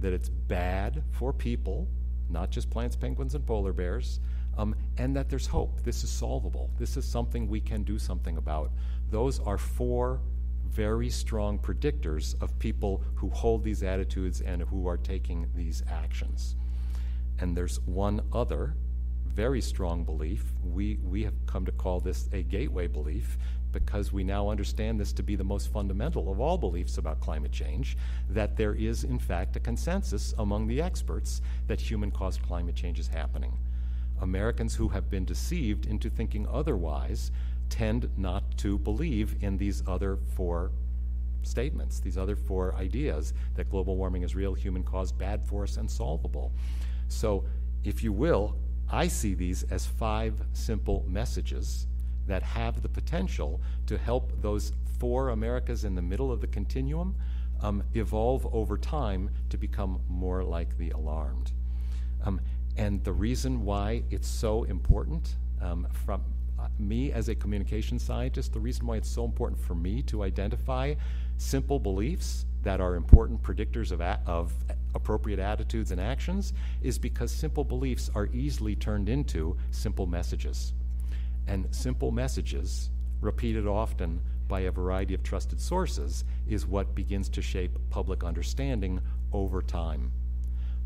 [0.00, 1.86] that it's bad for people,
[2.28, 4.20] not just plants, penguins, and polar bears,
[4.58, 5.82] um, and that there's hope.
[5.82, 6.70] This is solvable.
[6.78, 8.70] This is something we can do something about.
[9.10, 10.20] Those are four
[10.70, 16.56] very strong predictors of people who hold these attitudes and who are taking these actions.
[17.38, 18.74] And there's one other
[19.26, 20.44] very strong belief.
[20.64, 23.36] We, we have come to call this a gateway belief
[23.72, 27.52] because we now understand this to be the most fundamental of all beliefs about climate
[27.52, 27.96] change
[28.30, 32.98] that there is, in fact, a consensus among the experts that human caused climate change
[32.98, 33.52] is happening.
[34.20, 37.30] Americans who have been deceived into thinking otherwise
[37.68, 40.70] tend not to believe in these other four
[41.42, 45.76] statements, these other four ideas that global warming is real, human caused, bad for us,
[45.76, 46.52] and solvable.
[47.08, 47.44] So,
[47.84, 48.56] if you will,
[48.90, 51.86] I see these as five simple messages
[52.26, 57.14] that have the potential to help those four Americas in the middle of the continuum
[57.60, 61.52] um, evolve over time to become more like the alarmed.
[62.24, 62.40] Um,
[62.76, 66.22] and the reason why it's so important um, from
[66.58, 70.22] uh, me as a communication scientist, the reason why it's so important for me to
[70.22, 70.94] identify
[71.38, 74.52] simple beliefs that are important predictors of, a- of
[74.94, 76.52] appropriate attitudes and actions
[76.82, 80.72] is because simple beliefs are easily turned into simple messages.
[81.46, 82.90] And simple messages,
[83.20, 89.00] repeated often by a variety of trusted sources, is what begins to shape public understanding
[89.32, 90.12] over time.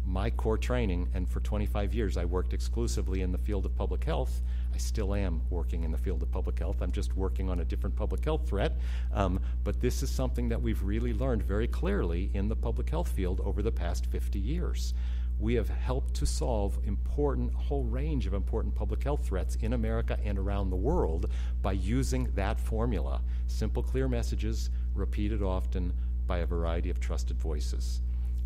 [0.07, 4.05] My core training, and for 25 years I worked exclusively in the field of public
[4.05, 4.43] health,
[4.75, 6.81] I still am working in the field of public health.
[6.81, 8.79] I'm just working on a different public health threat.
[9.13, 13.09] Um, but this is something that we've really learned very clearly in the public health
[13.09, 14.95] field over the past 50 years
[15.41, 20.19] we have helped to solve important whole range of important public health threats in America
[20.25, 21.31] and around the world
[21.63, 25.93] by using that formula simple clear messages repeated often
[26.27, 28.01] by a variety of trusted voices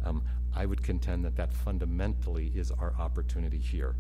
[0.05, 0.23] um,
[0.55, 3.97] I would contend that that fundamentally is our opportunity here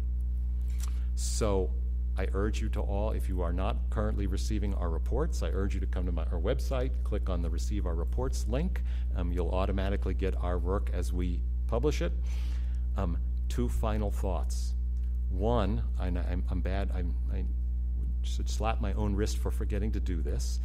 [1.16, 1.70] so
[2.16, 5.74] I urge you to all, if you are not currently receiving our reports, I urge
[5.74, 8.82] you to come to my, our website, click on the Receive Our Reports link.
[9.16, 12.12] Um, you'll automatically get our work as we publish it.
[12.97, 13.18] Um,
[13.49, 14.74] two final thoughts.
[15.30, 17.45] One, I, I'm, I'm bad, I'm, I
[18.22, 20.61] should slap my own wrist for forgetting to do this.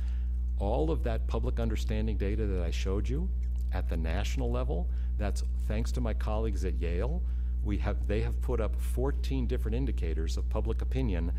[0.59, 3.29] All of that public understanding data that I showed you
[3.71, 7.21] at the national level, that's thanks to my colleagues at Yale.
[7.63, 11.31] We have, they have put up 14 different indicators of public opinion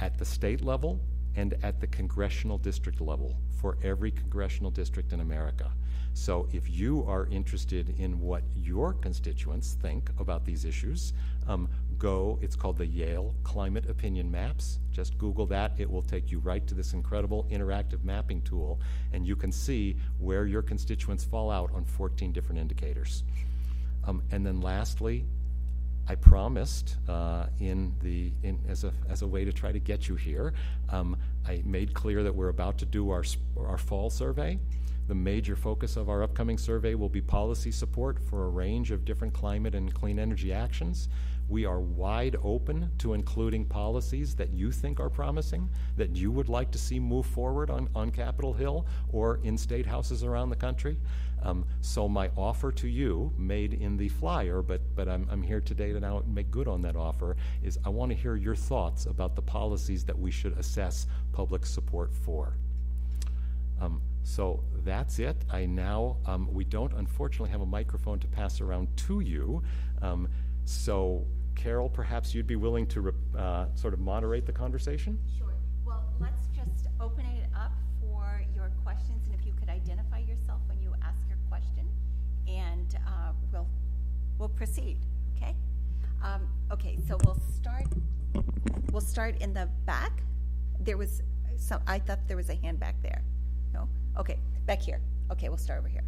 [0.00, 1.00] at the state level
[1.36, 5.70] and at the congressional district level for every congressional district in America.
[6.14, 11.12] So if you are interested in what your constituents think about these issues,
[11.46, 12.38] um, go.
[12.40, 14.78] It's called the Yale Climate Opinion Maps.
[14.92, 15.72] Just Google that.
[15.78, 18.80] It will take you right to this incredible interactive mapping tool,
[19.12, 23.24] and you can see where your constituents fall out on 14 different indicators.
[24.04, 25.24] Um, and then lastly,
[26.08, 30.08] I promised uh, in the in, as a as a way to try to get
[30.08, 30.54] you here.
[30.88, 33.24] Um, I made clear that we're about to do our
[33.58, 34.58] our fall survey.
[35.08, 39.06] The major focus of our upcoming survey will be policy support for a range of
[39.06, 41.08] different climate and clean energy actions.
[41.48, 46.50] We are wide open to including policies that you think are promising, that you would
[46.50, 50.56] like to see move forward on, on Capitol Hill or in state houses around the
[50.56, 50.98] country.
[51.42, 55.62] Um, so my offer to you, made in the flyer, but, but I'm, I'm here
[55.62, 59.06] today to now make good on that offer, is I want to hear your thoughts
[59.06, 62.58] about the policies that we should assess public support for.
[63.80, 65.36] Um, so that's it.
[65.50, 69.62] I now, um, we don't unfortunately have a microphone to pass around to you.
[70.02, 70.28] Um,
[70.66, 75.18] so, Carol, perhaps you'd be willing to uh, sort of moderate the conversation?
[75.38, 75.54] Sure.
[75.86, 77.72] Well, let's just open it up
[78.02, 81.88] for your questions, and if you could identify yourself when you ask your question,
[82.46, 83.66] and uh, we'll
[84.38, 84.98] we'll proceed.
[85.36, 85.54] Okay.
[86.22, 86.98] Um, okay.
[87.08, 87.86] So we'll start.
[88.92, 90.22] We'll start in the back.
[90.80, 91.22] There was
[91.56, 91.80] some.
[91.86, 93.22] I thought there was a hand back there.
[94.18, 95.00] Okay, back here.
[95.30, 96.02] Okay, we'll start over here.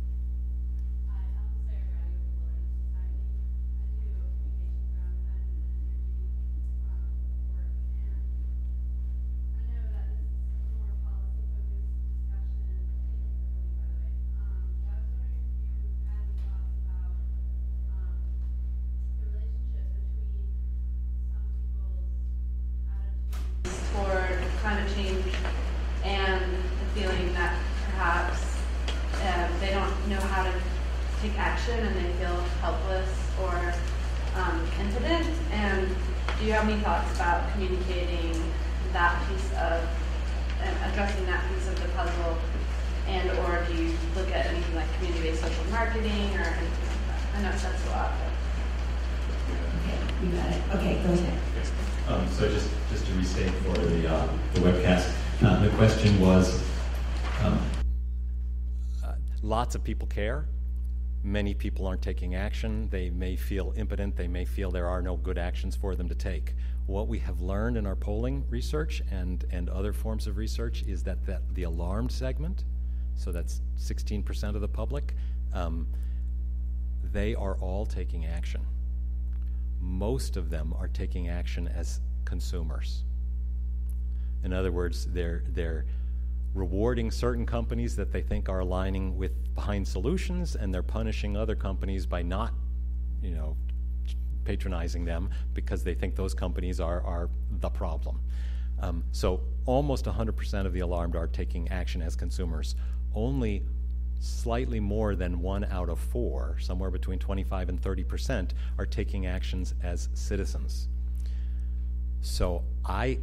[59.70, 60.46] Lots of people care.
[61.22, 62.88] many people aren't taking action.
[62.90, 64.16] They may feel impotent.
[64.16, 66.56] They may feel there are no good actions for them to take.
[66.86, 71.04] What we have learned in our polling research and, and other forms of research is
[71.04, 72.64] that, that the alarmed segment,
[73.14, 75.14] so that's 16% of the public,
[75.54, 75.86] um,
[77.12, 78.66] they are all taking action.
[79.80, 83.04] Most of them are taking action as consumers.
[84.42, 85.84] In other words, they're, they're
[86.54, 91.54] rewarding certain companies that they think are aligning with behind solutions, and they're punishing other
[91.54, 92.52] companies by not,
[93.22, 93.56] you know,
[94.44, 97.30] patronizing them because they think those companies are, are
[97.60, 98.20] the problem.
[98.80, 102.74] Um, so almost 100% of the alarmed are taking action as consumers.
[103.14, 103.62] Only
[104.18, 109.74] slightly more than one out of four, somewhere between 25 and 30%, are taking actions
[109.82, 110.88] as citizens.
[112.20, 113.18] So I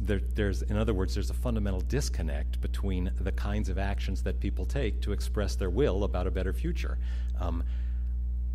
[0.00, 4.40] there, there's, in other words, there's a fundamental disconnect between the kinds of actions that
[4.40, 6.98] people take to express their will about a better future.
[7.40, 7.62] Um,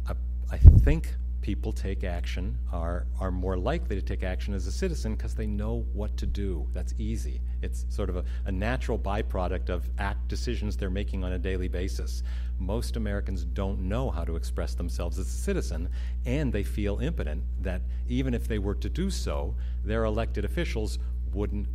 [0.07, 0.13] I,
[0.51, 5.13] I think people take action are are more likely to take action as a citizen
[5.13, 6.65] because they know what to do.
[6.71, 7.41] That's easy.
[7.61, 11.67] It's sort of a, a natural byproduct of act decisions they're making on a daily
[11.67, 12.23] basis.
[12.59, 15.89] Most Americans don't know how to express themselves as a citizen,
[16.25, 19.53] and they feel impotent that even if they were to do so,
[19.83, 20.97] their elected officials
[21.33, 21.67] wouldn't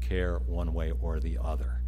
[0.00, 1.82] care one way or the other.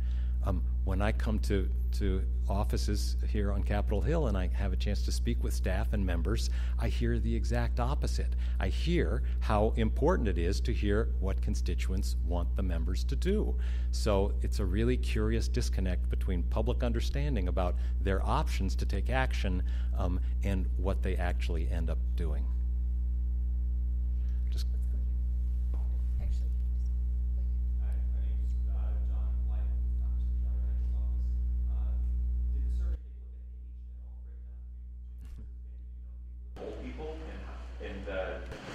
[0.47, 4.77] Um, when I come to, to offices here on Capitol Hill and I have a
[4.77, 8.37] chance to speak with staff and members, I hear the exact opposite.
[8.61, 13.55] I hear how important it is to hear what constituents want the members to do.
[13.93, 19.63] So it's a really curious disconnect between public understanding about their options to take action
[19.97, 22.45] um, and what they actually end up doing.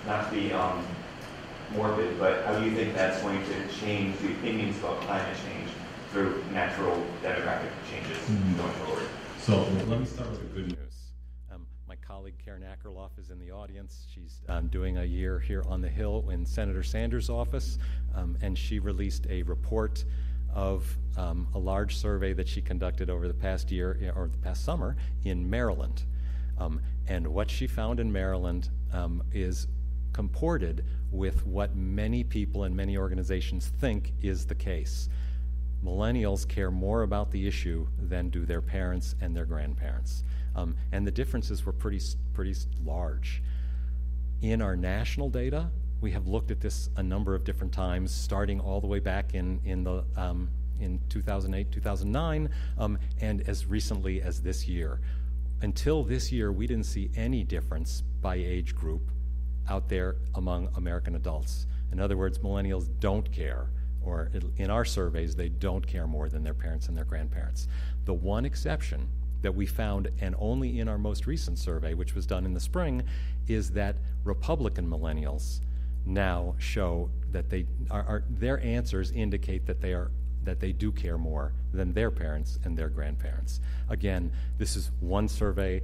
[0.05, 0.85] Not to be um,
[1.75, 5.69] morbid, but how do you think that's going to change the opinions about climate change
[6.11, 8.57] through natural demographic changes mm-hmm.
[8.57, 9.07] going forward?
[9.39, 11.11] So let me start with the good news.
[11.51, 14.05] Um, my colleague Karen Akerlof is in the audience.
[14.13, 17.77] She's um, doing a year here on the Hill in Senator Sanders' office,
[18.15, 20.03] um, and she released a report
[20.53, 24.65] of um, a large survey that she conducted over the past year or the past
[24.65, 26.03] summer in Maryland.
[26.57, 29.67] Um, and what she found in Maryland um, is
[30.19, 35.07] comported with what many people and many organizations think is the case.
[35.81, 40.25] Millennials care more about the issue than do their parents and their grandparents.
[40.57, 42.01] Um, and the differences were pretty,
[42.33, 42.53] pretty
[42.83, 43.41] large.
[44.41, 48.59] In our national data, we have looked at this a number of different times, starting
[48.59, 50.49] all the way back in, in, the, um,
[50.81, 54.99] in 2008, 2009, um, and as recently as this year.
[55.61, 59.11] Until this year, we didn't see any difference by age group
[59.69, 61.65] out there among American adults.
[61.91, 63.69] In other words, millennials don't care,
[64.03, 67.67] or in our surveys, they don't care more than their parents and their grandparents.
[68.05, 69.07] The one exception
[69.41, 72.59] that we found, and only in our most recent survey, which was done in the
[72.59, 73.03] spring,
[73.47, 75.61] is that Republican millennials
[76.05, 80.11] now show that they are, are, their answers indicate that they are
[80.43, 83.59] that they do care more than their parents and their grandparents.
[83.89, 85.81] Again, this is one survey,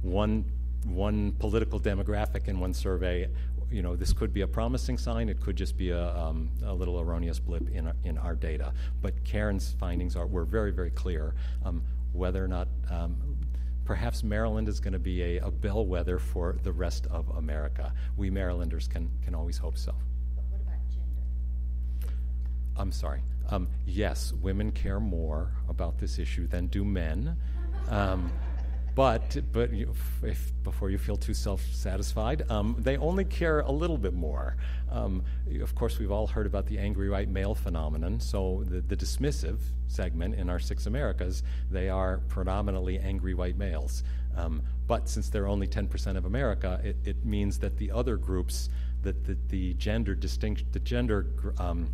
[0.00, 0.46] one
[0.86, 3.28] one political demographic in one survey,
[3.70, 5.28] you know, this could be a promising sign.
[5.28, 8.72] It could just be a, um, a little erroneous blip in our, in our data.
[9.02, 11.34] But Karen's findings are were very very clear.
[11.64, 11.82] Um,
[12.12, 13.16] whether or not um,
[13.84, 17.92] perhaps Maryland is going to be a, a, bellwether for the rest of America.
[18.16, 19.94] We Marylanders can can always hope so.
[20.34, 22.14] But what about gender?
[22.76, 23.20] I'm sorry.
[23.48, 27.36] Um, yes, women care more about this issue than do men.
[27.88, 28.32] Um,
[28.96, 33.98] but but you, if, before you feel too self-satisfied, um, they only care a little
[33.98, 34.56] bit more.
[34.90, 35.22] Um,
[35.60, 38.18] of course, we've all heard about the angry white male phenomenon.
[38.20, 44.02] So the, the dismissive segment in our six Americas, they are predominantly angry white males.
[44.34, 48.70] Um, but since they're only 10% of America, it, it, means that the other groups,
[49.02, 51.26] that the, the, gender distinct, the gender
[51.58, 51.90] um,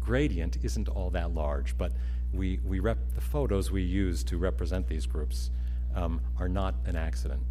[0.00, 1.76] gradient isn't all that large.
[1.76, 1.92] But
[2.32, 5.50] we, we rep the photos we use to represent these groups
[5.94, 7.42] um, are not an accident.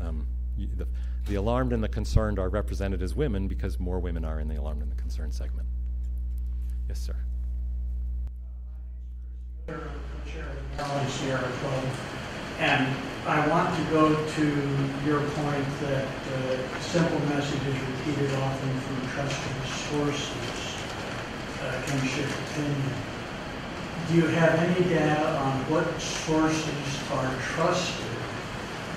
[0.00, 0.26] Um,
[0.56, 0.86] the,
[1.26, 4.56] the alarmed and the concerned are represented as women because more women are in the
[4.56, 5.66] alarmed and the concerned segment.
[6.88, 7.16] Yes, sir.
[12.58, 12.86] And
[13.26, 14.44] I want to go to
[15.06, 19.56] your point that uh, simple message is repeated often from trusted
[19.88, 20.76] sources
[21.62, 23.09] uh, can shift opinion.
[24.10, 28.06] Do you have any data on what sources are trusted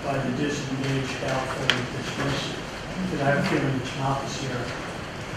[0.03, 2.57] by the disengaged, and dismissive?
[3.05, 4.65] Because I have a feeling it's not the Sierra.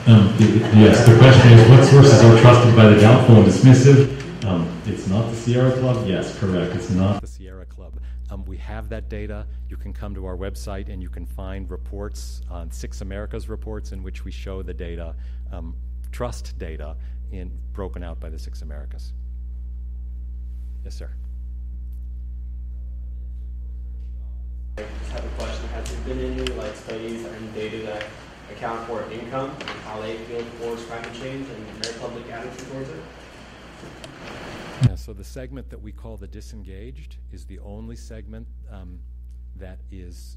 [0.06, 0.34] Um,
[0.80, 4.46] Yes, the question is, what sources are trusted by the doubtful and dismissive?
[4.46, 6.06] Um, It's not the Sierra Club?
[6.06, 7.20] Yes, correct, it's not.
[7.20, 8.00] the Sierra Club.
[8.30, 9.46] Um, we have that data.
[9.68, 13.92] You can come to our website and you can find reports on Six Americas reports
[13.92, 15.14] in which we show the data,
[15.52, 15.76] um,
[16.12, 16.96] trust data,
[17.30, 19.12] in broken out by the Six Americas.
[20.86, 21.10] Yes, sir.
[24.78, 25.66] I just have a question.
[25.70, 28.04] Has there been any like studies and data that
[28.52, 32.90] account for income and how they feel towards climate change and their public attitude towards
[32.90, 33.02] it?
[34.82, 39.00] Yeah, so the segment that we call the disengaged is the only segment um,
[39.56, 40.36] that is,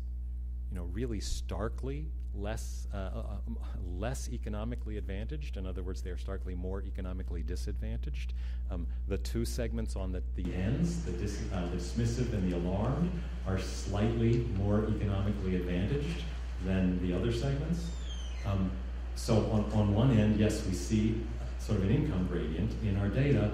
[0.71, 3.57] you know, really starkly less uh, uh, um,
[3.97, 5.57] less economically advantaged.
[5.57, 8.33] In other words, they are starkly more economically disadvantaged.
[8.71, 13.11] Um, the two segments on the, the ends, the dis- uh, dismissive and the alarmed,
[13.47, 16.23] are slightly more economically advantaged
[16.65, 17.89] than the other segments.
[18.45, 18.71] Um,
[19.15, 21.21] so on, on one end, yes, we see
[21.59, 23.51] sort of an income gradient in our data,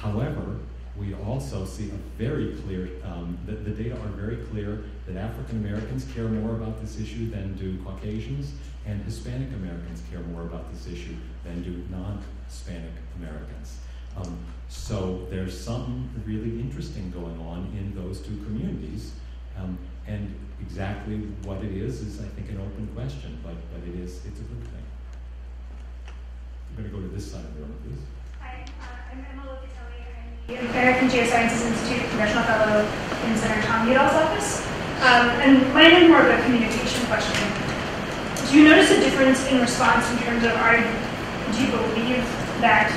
[0.00, 0.56] However,
[0.96, 5.64] we also see a very clear, um, the, the data are very clear that African
[5.64, 8.52] Americans care more about this issue than do Caucasians,
[8.86, 11.14] and Hispanic Americans care more about this issue
[11.44, 13.78] than do non-Hispanic Americans.
[14.16, 14.38] Um,
[14.68, 19.12] so there's something really interesting going on in those two communities,
[19.56, 24.00] um, and exactly what it is is, I think, an open question, but, but it
[24.00, 24.84] is, it's a good thing.
[26.06, 28.00] I'm going to go to this side of the room, please.
[28.40, 29.89] Hi, uh, I'm Emma Locatelli.
[30.48, 32.86] American Geosciences Institute Congressional Fellow
[33.26, 34.64] in Senator Tom Udall's office.
[35.04, 37.36] Um, and mine is more of a communication question.
[38.48, 42.22] Do you notice a difference in response in terms of are do you believe
[42.64, 42.88] that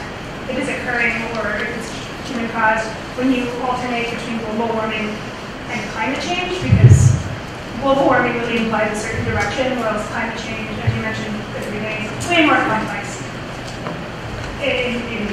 [0.49, 1.89] it is occurring or it's
[2.29, 2.87] human caused
[3.17, 5.09] when you alternate between global warming
[5.73, 6.57] and climate change?
[6.61, 7.17] Because
[7.81, 11.73] global warming really implies a certain direction, whereas climate change, as you mentioned at the
[12.29, 13.21] way more complex
[14.61, 15.27] in, in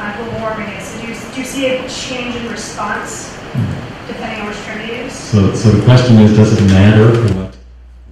[0.00, 0.84] uh, global warming is.
[0.84, 3.36] So do you, do you see a change in response
[4.06, 5.12] depending on which term you use?
[5.12, 7.56] So, so the question is, does it matter what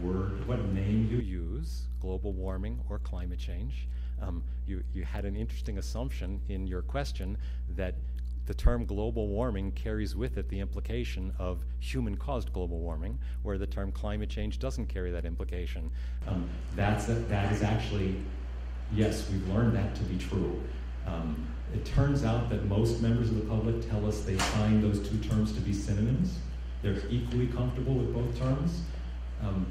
[0.00, 3.88] word, what name you use, global warming or climate change.
[4.20, 7.38] Um, you, you had an interesting assumption in your question
[7.76, 7.94] that
[8.46, 13.58] the term global warming carries with it the implication of human caused global warming, where
[13.58, 15.90] the term climate change doesn't carry that implication.
[16.26, 18.16] Um, that's a, that is actually,
[18.92, 20.60] yes, we've learned that to be true.
[21.06, 25.06] Um, it turns out that most members of the public tell us they find those
[25.08, 26.38] two terms to be synonyms.
[26.82, 28.82] They're equally comfortable with both terms.
[29.42, 29.66] Um,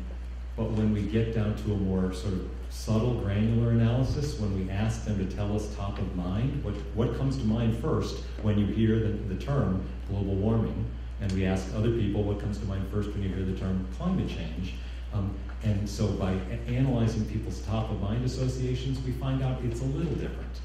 [0.56, 4.72] but when we get down to a more sort of subtle, granular analysis, when we
[4.72, 8.58] ask them to tell us top of mind, what, what comes to mind first when
[8.58, 10.86] you hear the, the term global warming,
[11.22, 13.88] and we ask other people what comes to mind first when you hear the term
[13.98, 14.74] climate change.
[15.14, 16.34] Um, and so by
[16.68, 20.60] analyzing people's top of mind associations, we find out it's a little different.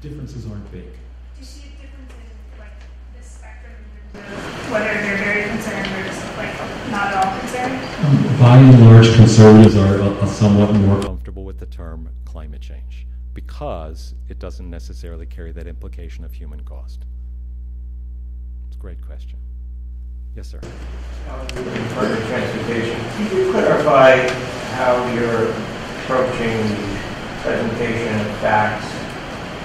[0.00, 0.84] Differences aren't big.
[0.84, 2.70] Do you see a difference in like
[3.16, 3.72] this spectrum
[4.14, 6.54] in terms of whether they're very concerned or just like
[6.90, 8.38] not at all concerned?
[8.38, 13.06] By and large, conservatives are a, a somewhat more comfortable with the term climate change
[13.34, 17.04] because it doesn't necessarily carry that implication of human cost.
[18.68, 19.38] It's a great question.
[20.36, 20.60] Yes, sir.
[20.60, 23.00] Department of Transportation.
[23.16, 24.28] Could you clarify
[24.76, 25.50] how you're
[26.02, 28.86] approaching the presentation of facts,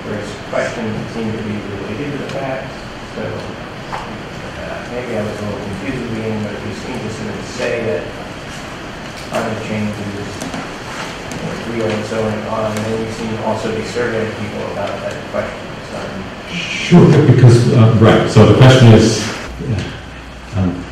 [0.05, 2.75] whereas questions seem to be related to the facts?
[3.15, 7.09] So uh, maybe I was a little confused at the beginning, but you seem to
[7.13, 8.03] sort of say that
[9.29, 10.31] climate change is
[11.31, 12.19] you know, real and so
[12.51, 15.61] on, and then you seem to also be surveying people about that question.
[15.89, 19.23] So Sure, because, uh, right, so the question is,
[20.55, 20.85] um,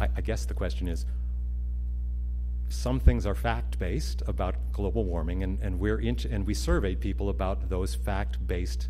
[0.00, 1.06] I, I guess the question is
[2.68, 7.00] some things are fact based about global warming, and, and, we're into, and we surveyed
[7.00, 8.88] people about those fact based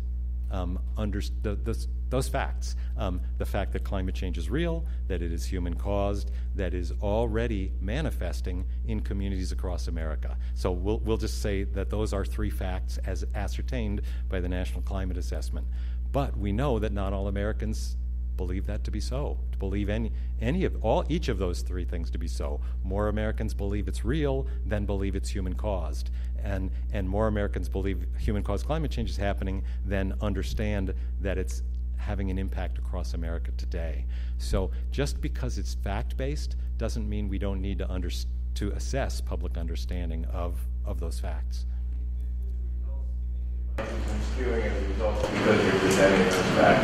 [0.51, 2.75] um, under, the, those, those facts.
[2.97, 6.93] Um, the fact that climate change is real, that it is human caused, that is
[7.01, 10.37] already manifesting in communities across America.
[10.55, 14.81] So we'll, we'll just say that those are three facts as ascertained by the National
[14.81, 15.67] Climate Assessment.
[16.11, 17.97] But we know that not all Americans
[18.37, 19.37] believe that to be so.
[19.51, 22.61] To believe any any of all each of those three things to be so.
[22.83, 26.11] More Americans believe it's real than believe it's human caused.
[26.43, 31.63] And and more Americans believe human caused climate change is happening than understand that it's
[31.97, 34.05] having an impact across America today.
[34.37, 38.09] So just because it's fact based doesn't mean we don't need to under,
[38.55, 41.65] to assess public understanding of, of those facts.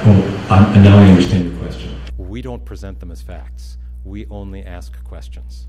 [0.06, 2.00] Well, and now I understand your question.
[2.18, 3.78] We don't present them as facts.
[4.04, 5.68] We only ask questions.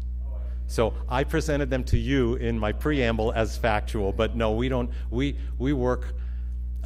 [0.66, 4.91] So I presented them to you in my preamble as factual, but no, we don't.
[5.11, 6.14] We we work.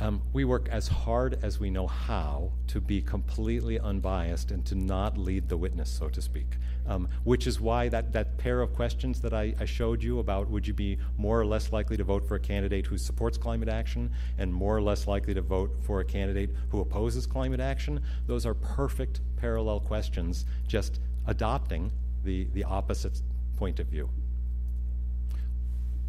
[0.01, 4.77] Um, we work as hard as we know how to be completely unbiased and to
[4.77, 6.57] not lead the witness, so to speak.
[6.89, 10.49] Um, which is why that, that pair of questions that I, I, showed you about
[10.49, 13.69] would you be more or less likely to vote for a candidate who supports climate
[13.69, 18.01] action and more or less likely to vote for a candidate who opposes climate action,
[18.27, 21.93] those are perfect parallel questions, just adopting
[22.25, 23.21] the, the opposite
[23.57, 24.09] point of view.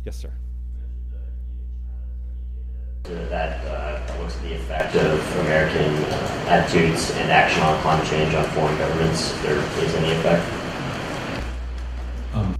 [0.05, 0.31] Yes, sir.
[3.03, 8.33] That uh, looks at the effect of American uh, attitudes and action on climate change
[8.35, 10.68] on foreign governments, if there is any effect.
[12.33, 12.55] Um,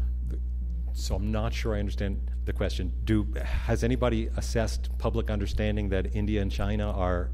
[0.94, 2.94] so I'm not sure I understand the question.
[3.04, 7.30] Do has anybody assessed public understanding that India and China are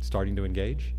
[0.00, 0.94] starting to engage?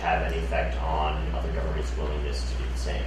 [0.00, 3.02] have any effect on other governments' willingness to do the same?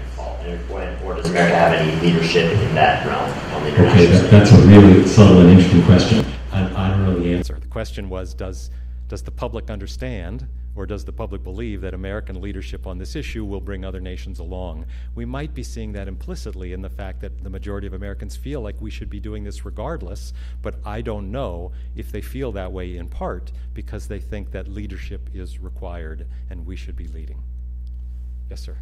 [1.03, 4.51] Or does America have any leadership in that realm on the international Okay, that, that's
[4.51, 6.25] a really subtle and interesting question.
[6.51, 7.57] I, I don't know the answer.
[7.59, 8.69] The question was, does
[9.07, 13.45] does the public understand or does the public believe that American leadership on this issue
[13.45, 14.85] will bring other nations along?
[15.15, 18.61] We might be seeing that implicitly in the fact that the majority of Americans feel
[18.61, 22.71] like we should be doing this regardless, but I don't know if they feel that
[22.71, 27.41] way in part because they think that leadership is required and we should be leading.
[28.49, 28.77] Yes, sir.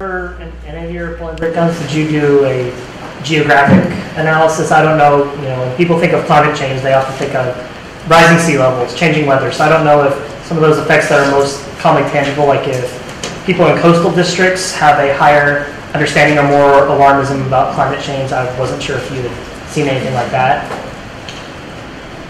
[0.00, 3.84] Um, in any of your breakdowns, did you do a geographic
[4.18, 4.72] analysis?
[4.72, 7.73] I don't know, you know, when people think of climate change, they often think of
[8.08, 9.50] rising sea levels, changing weather.
[9.52, 12.68] So I don't know if some of those effects that are most commonly tangible, like
[12.68, 18.32] if people in coastal districts have a higher understanding or more alarmism about climate change.
[18.32, 20.70] I wasn't sure if you had seen anything like that.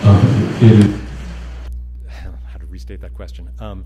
[0.04, 1.00] Um,
[2.08, 3.50] how to restate that question?
[3.58, 3.84] Um,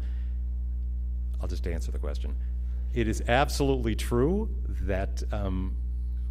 [1.41, 2.35] I'll just answer the question.
[2.93, 4.49] It is absolutely true
[4.83, 5.77] that um,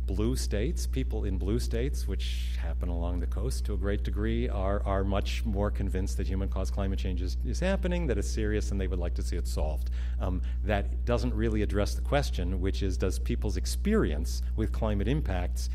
[0.08, 4.48] blue states, people in blue states, which happen along the coast to a great degree,
[4.50, 8.30] are, are much more convinced that human caused climate change is, is happening, that it's
[8.30, 9.92] serious, and they would like to see it solved.
[10.20, 15.70] Um, that doesn't really address the question, which is does people's experience with climate impacts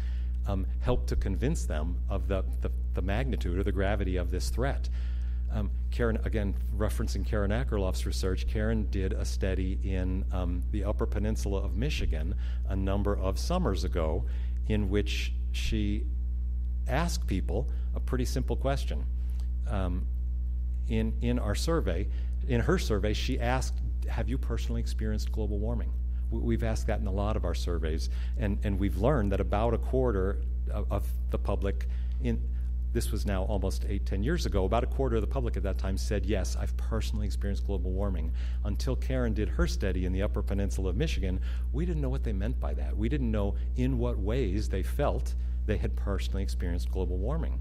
[0.49, 4.49] um, help to convince them of the, the, the magnitude or the gravity of this
[4.49, 4.89] threat?
[5.55, 11.07] Um, Karen, again, referencing Karen Akerlof's research, Karen did a study in um, the Upper
[11.07, 12.34] Peninsula of Michigan
[12.68, 14.24] a number of summers ago
[14.68, 16.07] in which she
[16.88, 19.05] asked people a pretty simple question.
[19.68, 20.07] Um,
[20.88, 22.09] in, in our survey,
[22.48, 23.74] in her survey, she asked,
[24.09, 25.92] Have you personally experienced global warming?
[26.30, 29.74] We've asked that in a lot of our surveys, and, and we've learned that about
[29.74, 30.38] a quarter
[30.70, 31.86] of, of the public
[32.22, 32.40] in,
[32.93, 35.62] this was now almost eight, ten years ago, about a quarter of the public at
[35.62, 38.32] that time said, Yes, I've personally experienced global warming.
[38.64, 41.40] Until Karen did her study in the Upper Peninsula of Michigan,
[41.72, 42.97] we didn't know what they meant by that.
[42.97, 45.34] We didn't know in what ways they felt
[45.66, 47.59] they had personally experienced global warming.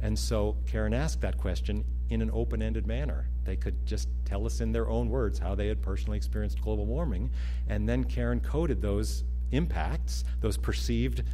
[0.00, 3.28] And so Karen asked that question in an open ended manner.
[3.44, 6.86] They could just tell us in their own words how they had personally experienced global
[6.86, 7.30] warming.
[7.68, 11.24] And then Karen coded those impacts, those perceived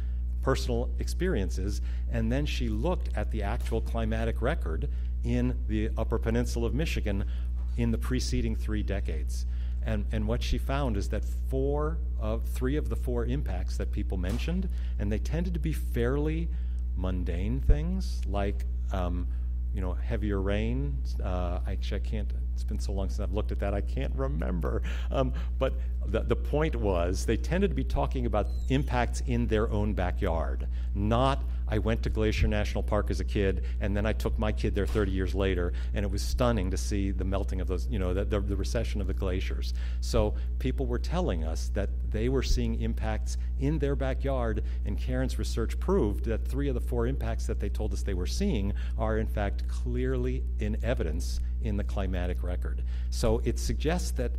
[0.45, 1.81] personal experiences,
[2.11, 4.87] and then she looked at the actual climatic record
[5.23, 7.25] in the Upper Peninsula of Michigan
[7.77, 9.47] in the preceding three decades.
[9.87, 13.91] And, and what she found is that four of three of the four impacts that
[13.91, 14.69] people mentioned,
[14.99, 16.47] and they tended to be fairly
[16.95, 19.27] mundane things like um,
[19.73, 20.95] you know heavier rain.
[21.23, 24.15] Uh, actually, I can't it's been so long since I've looked at that, I can't
[24.15, 24.81] remember.
[25.11, 25.73] Um, but
[26.07, 30.67] the, the point was, they tended to be talking about impacts in their own backyard,
[30.93, 34.51] not I went to Glacier National Park as a kid, and then I took my
[34.51, 37.87] kid there 30 years later, and it was stunning to see the melting of those,
[37.87, 39.73] you know, the, the, the, recession of the glaciers.
[40.01, 45.39] So people were telling us that they were seeing impacts in their backyard, and Karen's
[45.39, 48.73] research proved that three of the four impacts that they told us they were seeing
[48.97, 52.83] are, in fact, clearly in evidence in the climatic record.
[53.09, 54.31] So it suggests that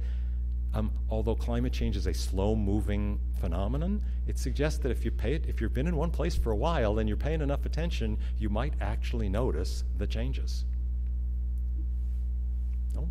[0.74, 5.46] um, although climate change is a slow-moving phenomenon, it suggests that if you pay it,
[5.46, 8.48] if you've been in one place for a while and you're paying enough attention, you
[8.48, 10.64] might actually notice the changes.
[12.94, 13.08] No,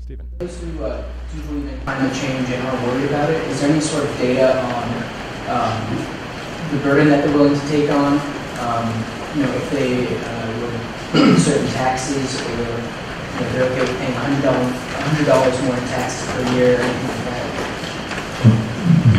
[0.00, 0.28] Stephen.
[0.38, 3.80] Those who uh, do believe in change and are worried about it, is there any
[3.80, 4.88] sort of data on
[5.48, 5.96] um,
[6.70, 8.18] the burden that they're willing to take on?
[8.60, 9.04] Um,
[9.36, 12.98] you know, if they uh, certain taxes or
[13.40, 16.78] know, they're okay with paying $100, $100 more in taxes per year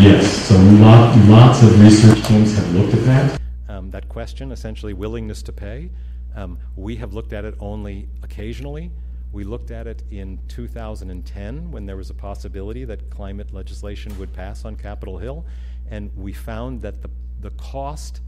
[0.09, 3.39] Yes, so lot, lots of research teams have looked at that.
[3.69, 5.91] Um, that question, essentially willingness to pay.
[6.35, 8.89] Um, we have looked at it only occasionally.
[9.31, 14.33] We looked at it in 2010 when there was a possibility that climate legislation would
[14.33, 15.45] pass on Capitol Hill,
[15.91, 18.21] and we found that the, the cost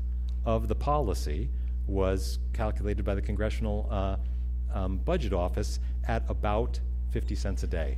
[0.45, 1.49] of the policy
[1.87, 4.17] was calculated by the Congressional uh,
[4.71, 6.79] um, Budget Office at about
[7.09, 7.97] 50 cents a day.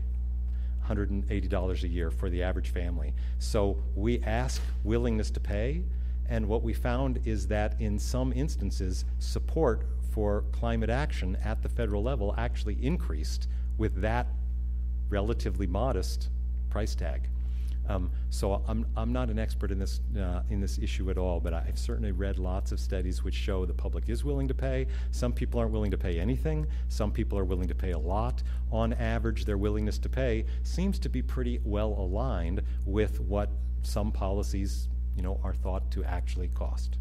[0.97, 3.13] $180 a year for the average family.
[3.39, 5.83] So we ask willingness to pay,
[6.29, 11.69] and what we found is that in some instances, support for climate action at the
[11.69, 14.27] federal level actually increased with that
[15.09, 16.29] relatively modest
[16.69, 17.27] price tag.
[17.89, 21.39] Um, so I'm, I'm not an expert in this, uh, in this issue at all,
[21.39, 24.87] but I've certainly read lots of studies which show the public is willing to pay.
[25.11, 26.65] Some people aren't willing to pay anything.
[26.87, 28.41] Some people are willing to pay a lot.
[28.71, 33.49] On average, their willingness to pay seems to be pretty well aligned with what
[33.81, 36.97] some policies you know, are thought to actually cost.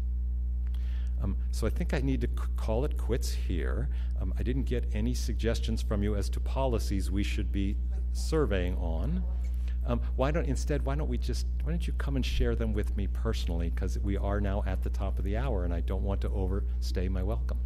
[1.21, 3.89] Um, so I think I need to c- call it quits here.
[4.21, 7.77] Um, I didn't get any suggestions from you as to policies we should be
[8.11, 9.23] surveying on.
[9.85, 10.85] Um, why don't instead?
[10.85, 11.45] Why don't we just?
[11.63, 13.69] Why don't you come and share them with me personally?
[13.69, 16.29] Because we are now at the top of the hour, and I don't want to
[16.29, 17.59] overstay my welcome.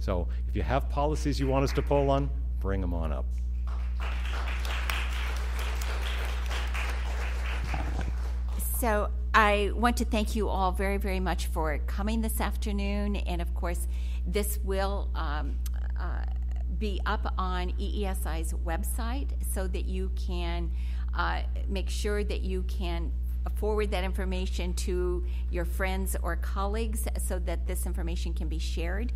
[0.00, 2.30] So, if you have policies you want us to poll on,
[2.60, 3.26] bring them on up.
[8.78, 13.16] So I want to thank you all very, very much for coming this afternoon.
[13.16, 13.88] And of course,
[14.26, 15.56] this will um,
[15.98, 16.24] uh,
[16.78, 20.70] be up on EESI's website so that you can
[21.16, 23.10] uh, make sure that you can
[23.56, 29.12] forward that information to your friends or colleagues so that this information can be shared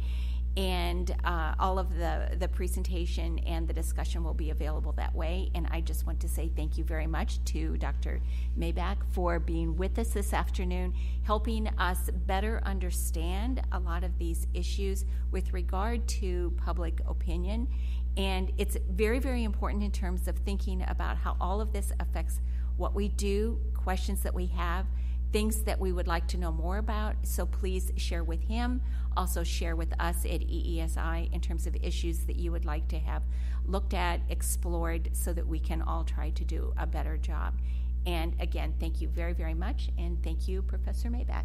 [0.56, 5.48] and uh, all of the, the presentation and the discussion will be available that way.
[5.54, 8.20] And I just want to say thank you very much to Dr.
[8.58, 10.92] Maibach for being with us this afternoon,
[11.22, 17.68] helping us better understand a lot of these issues with regard to public opinion.
[18.16, 22.40] And it's very, very important in terms of thinking about how all of this affects
[22.76, 24.86] what we do, questions that we have,
[25.32, 27.14] things that we would like to know more about.
[27.22, 28.82] So please share with him.
[29.16, 32.98] Also, share with us at EESI in terms of issues that you would like to
[32.98, 33.22] have
[33.66, 37.54] looked at, explored, so that we can all try to do a better job.
[38.06, 39.90] And again, thank you very, very much.
[39.98, 41.44] And thank you, Professor Maibach.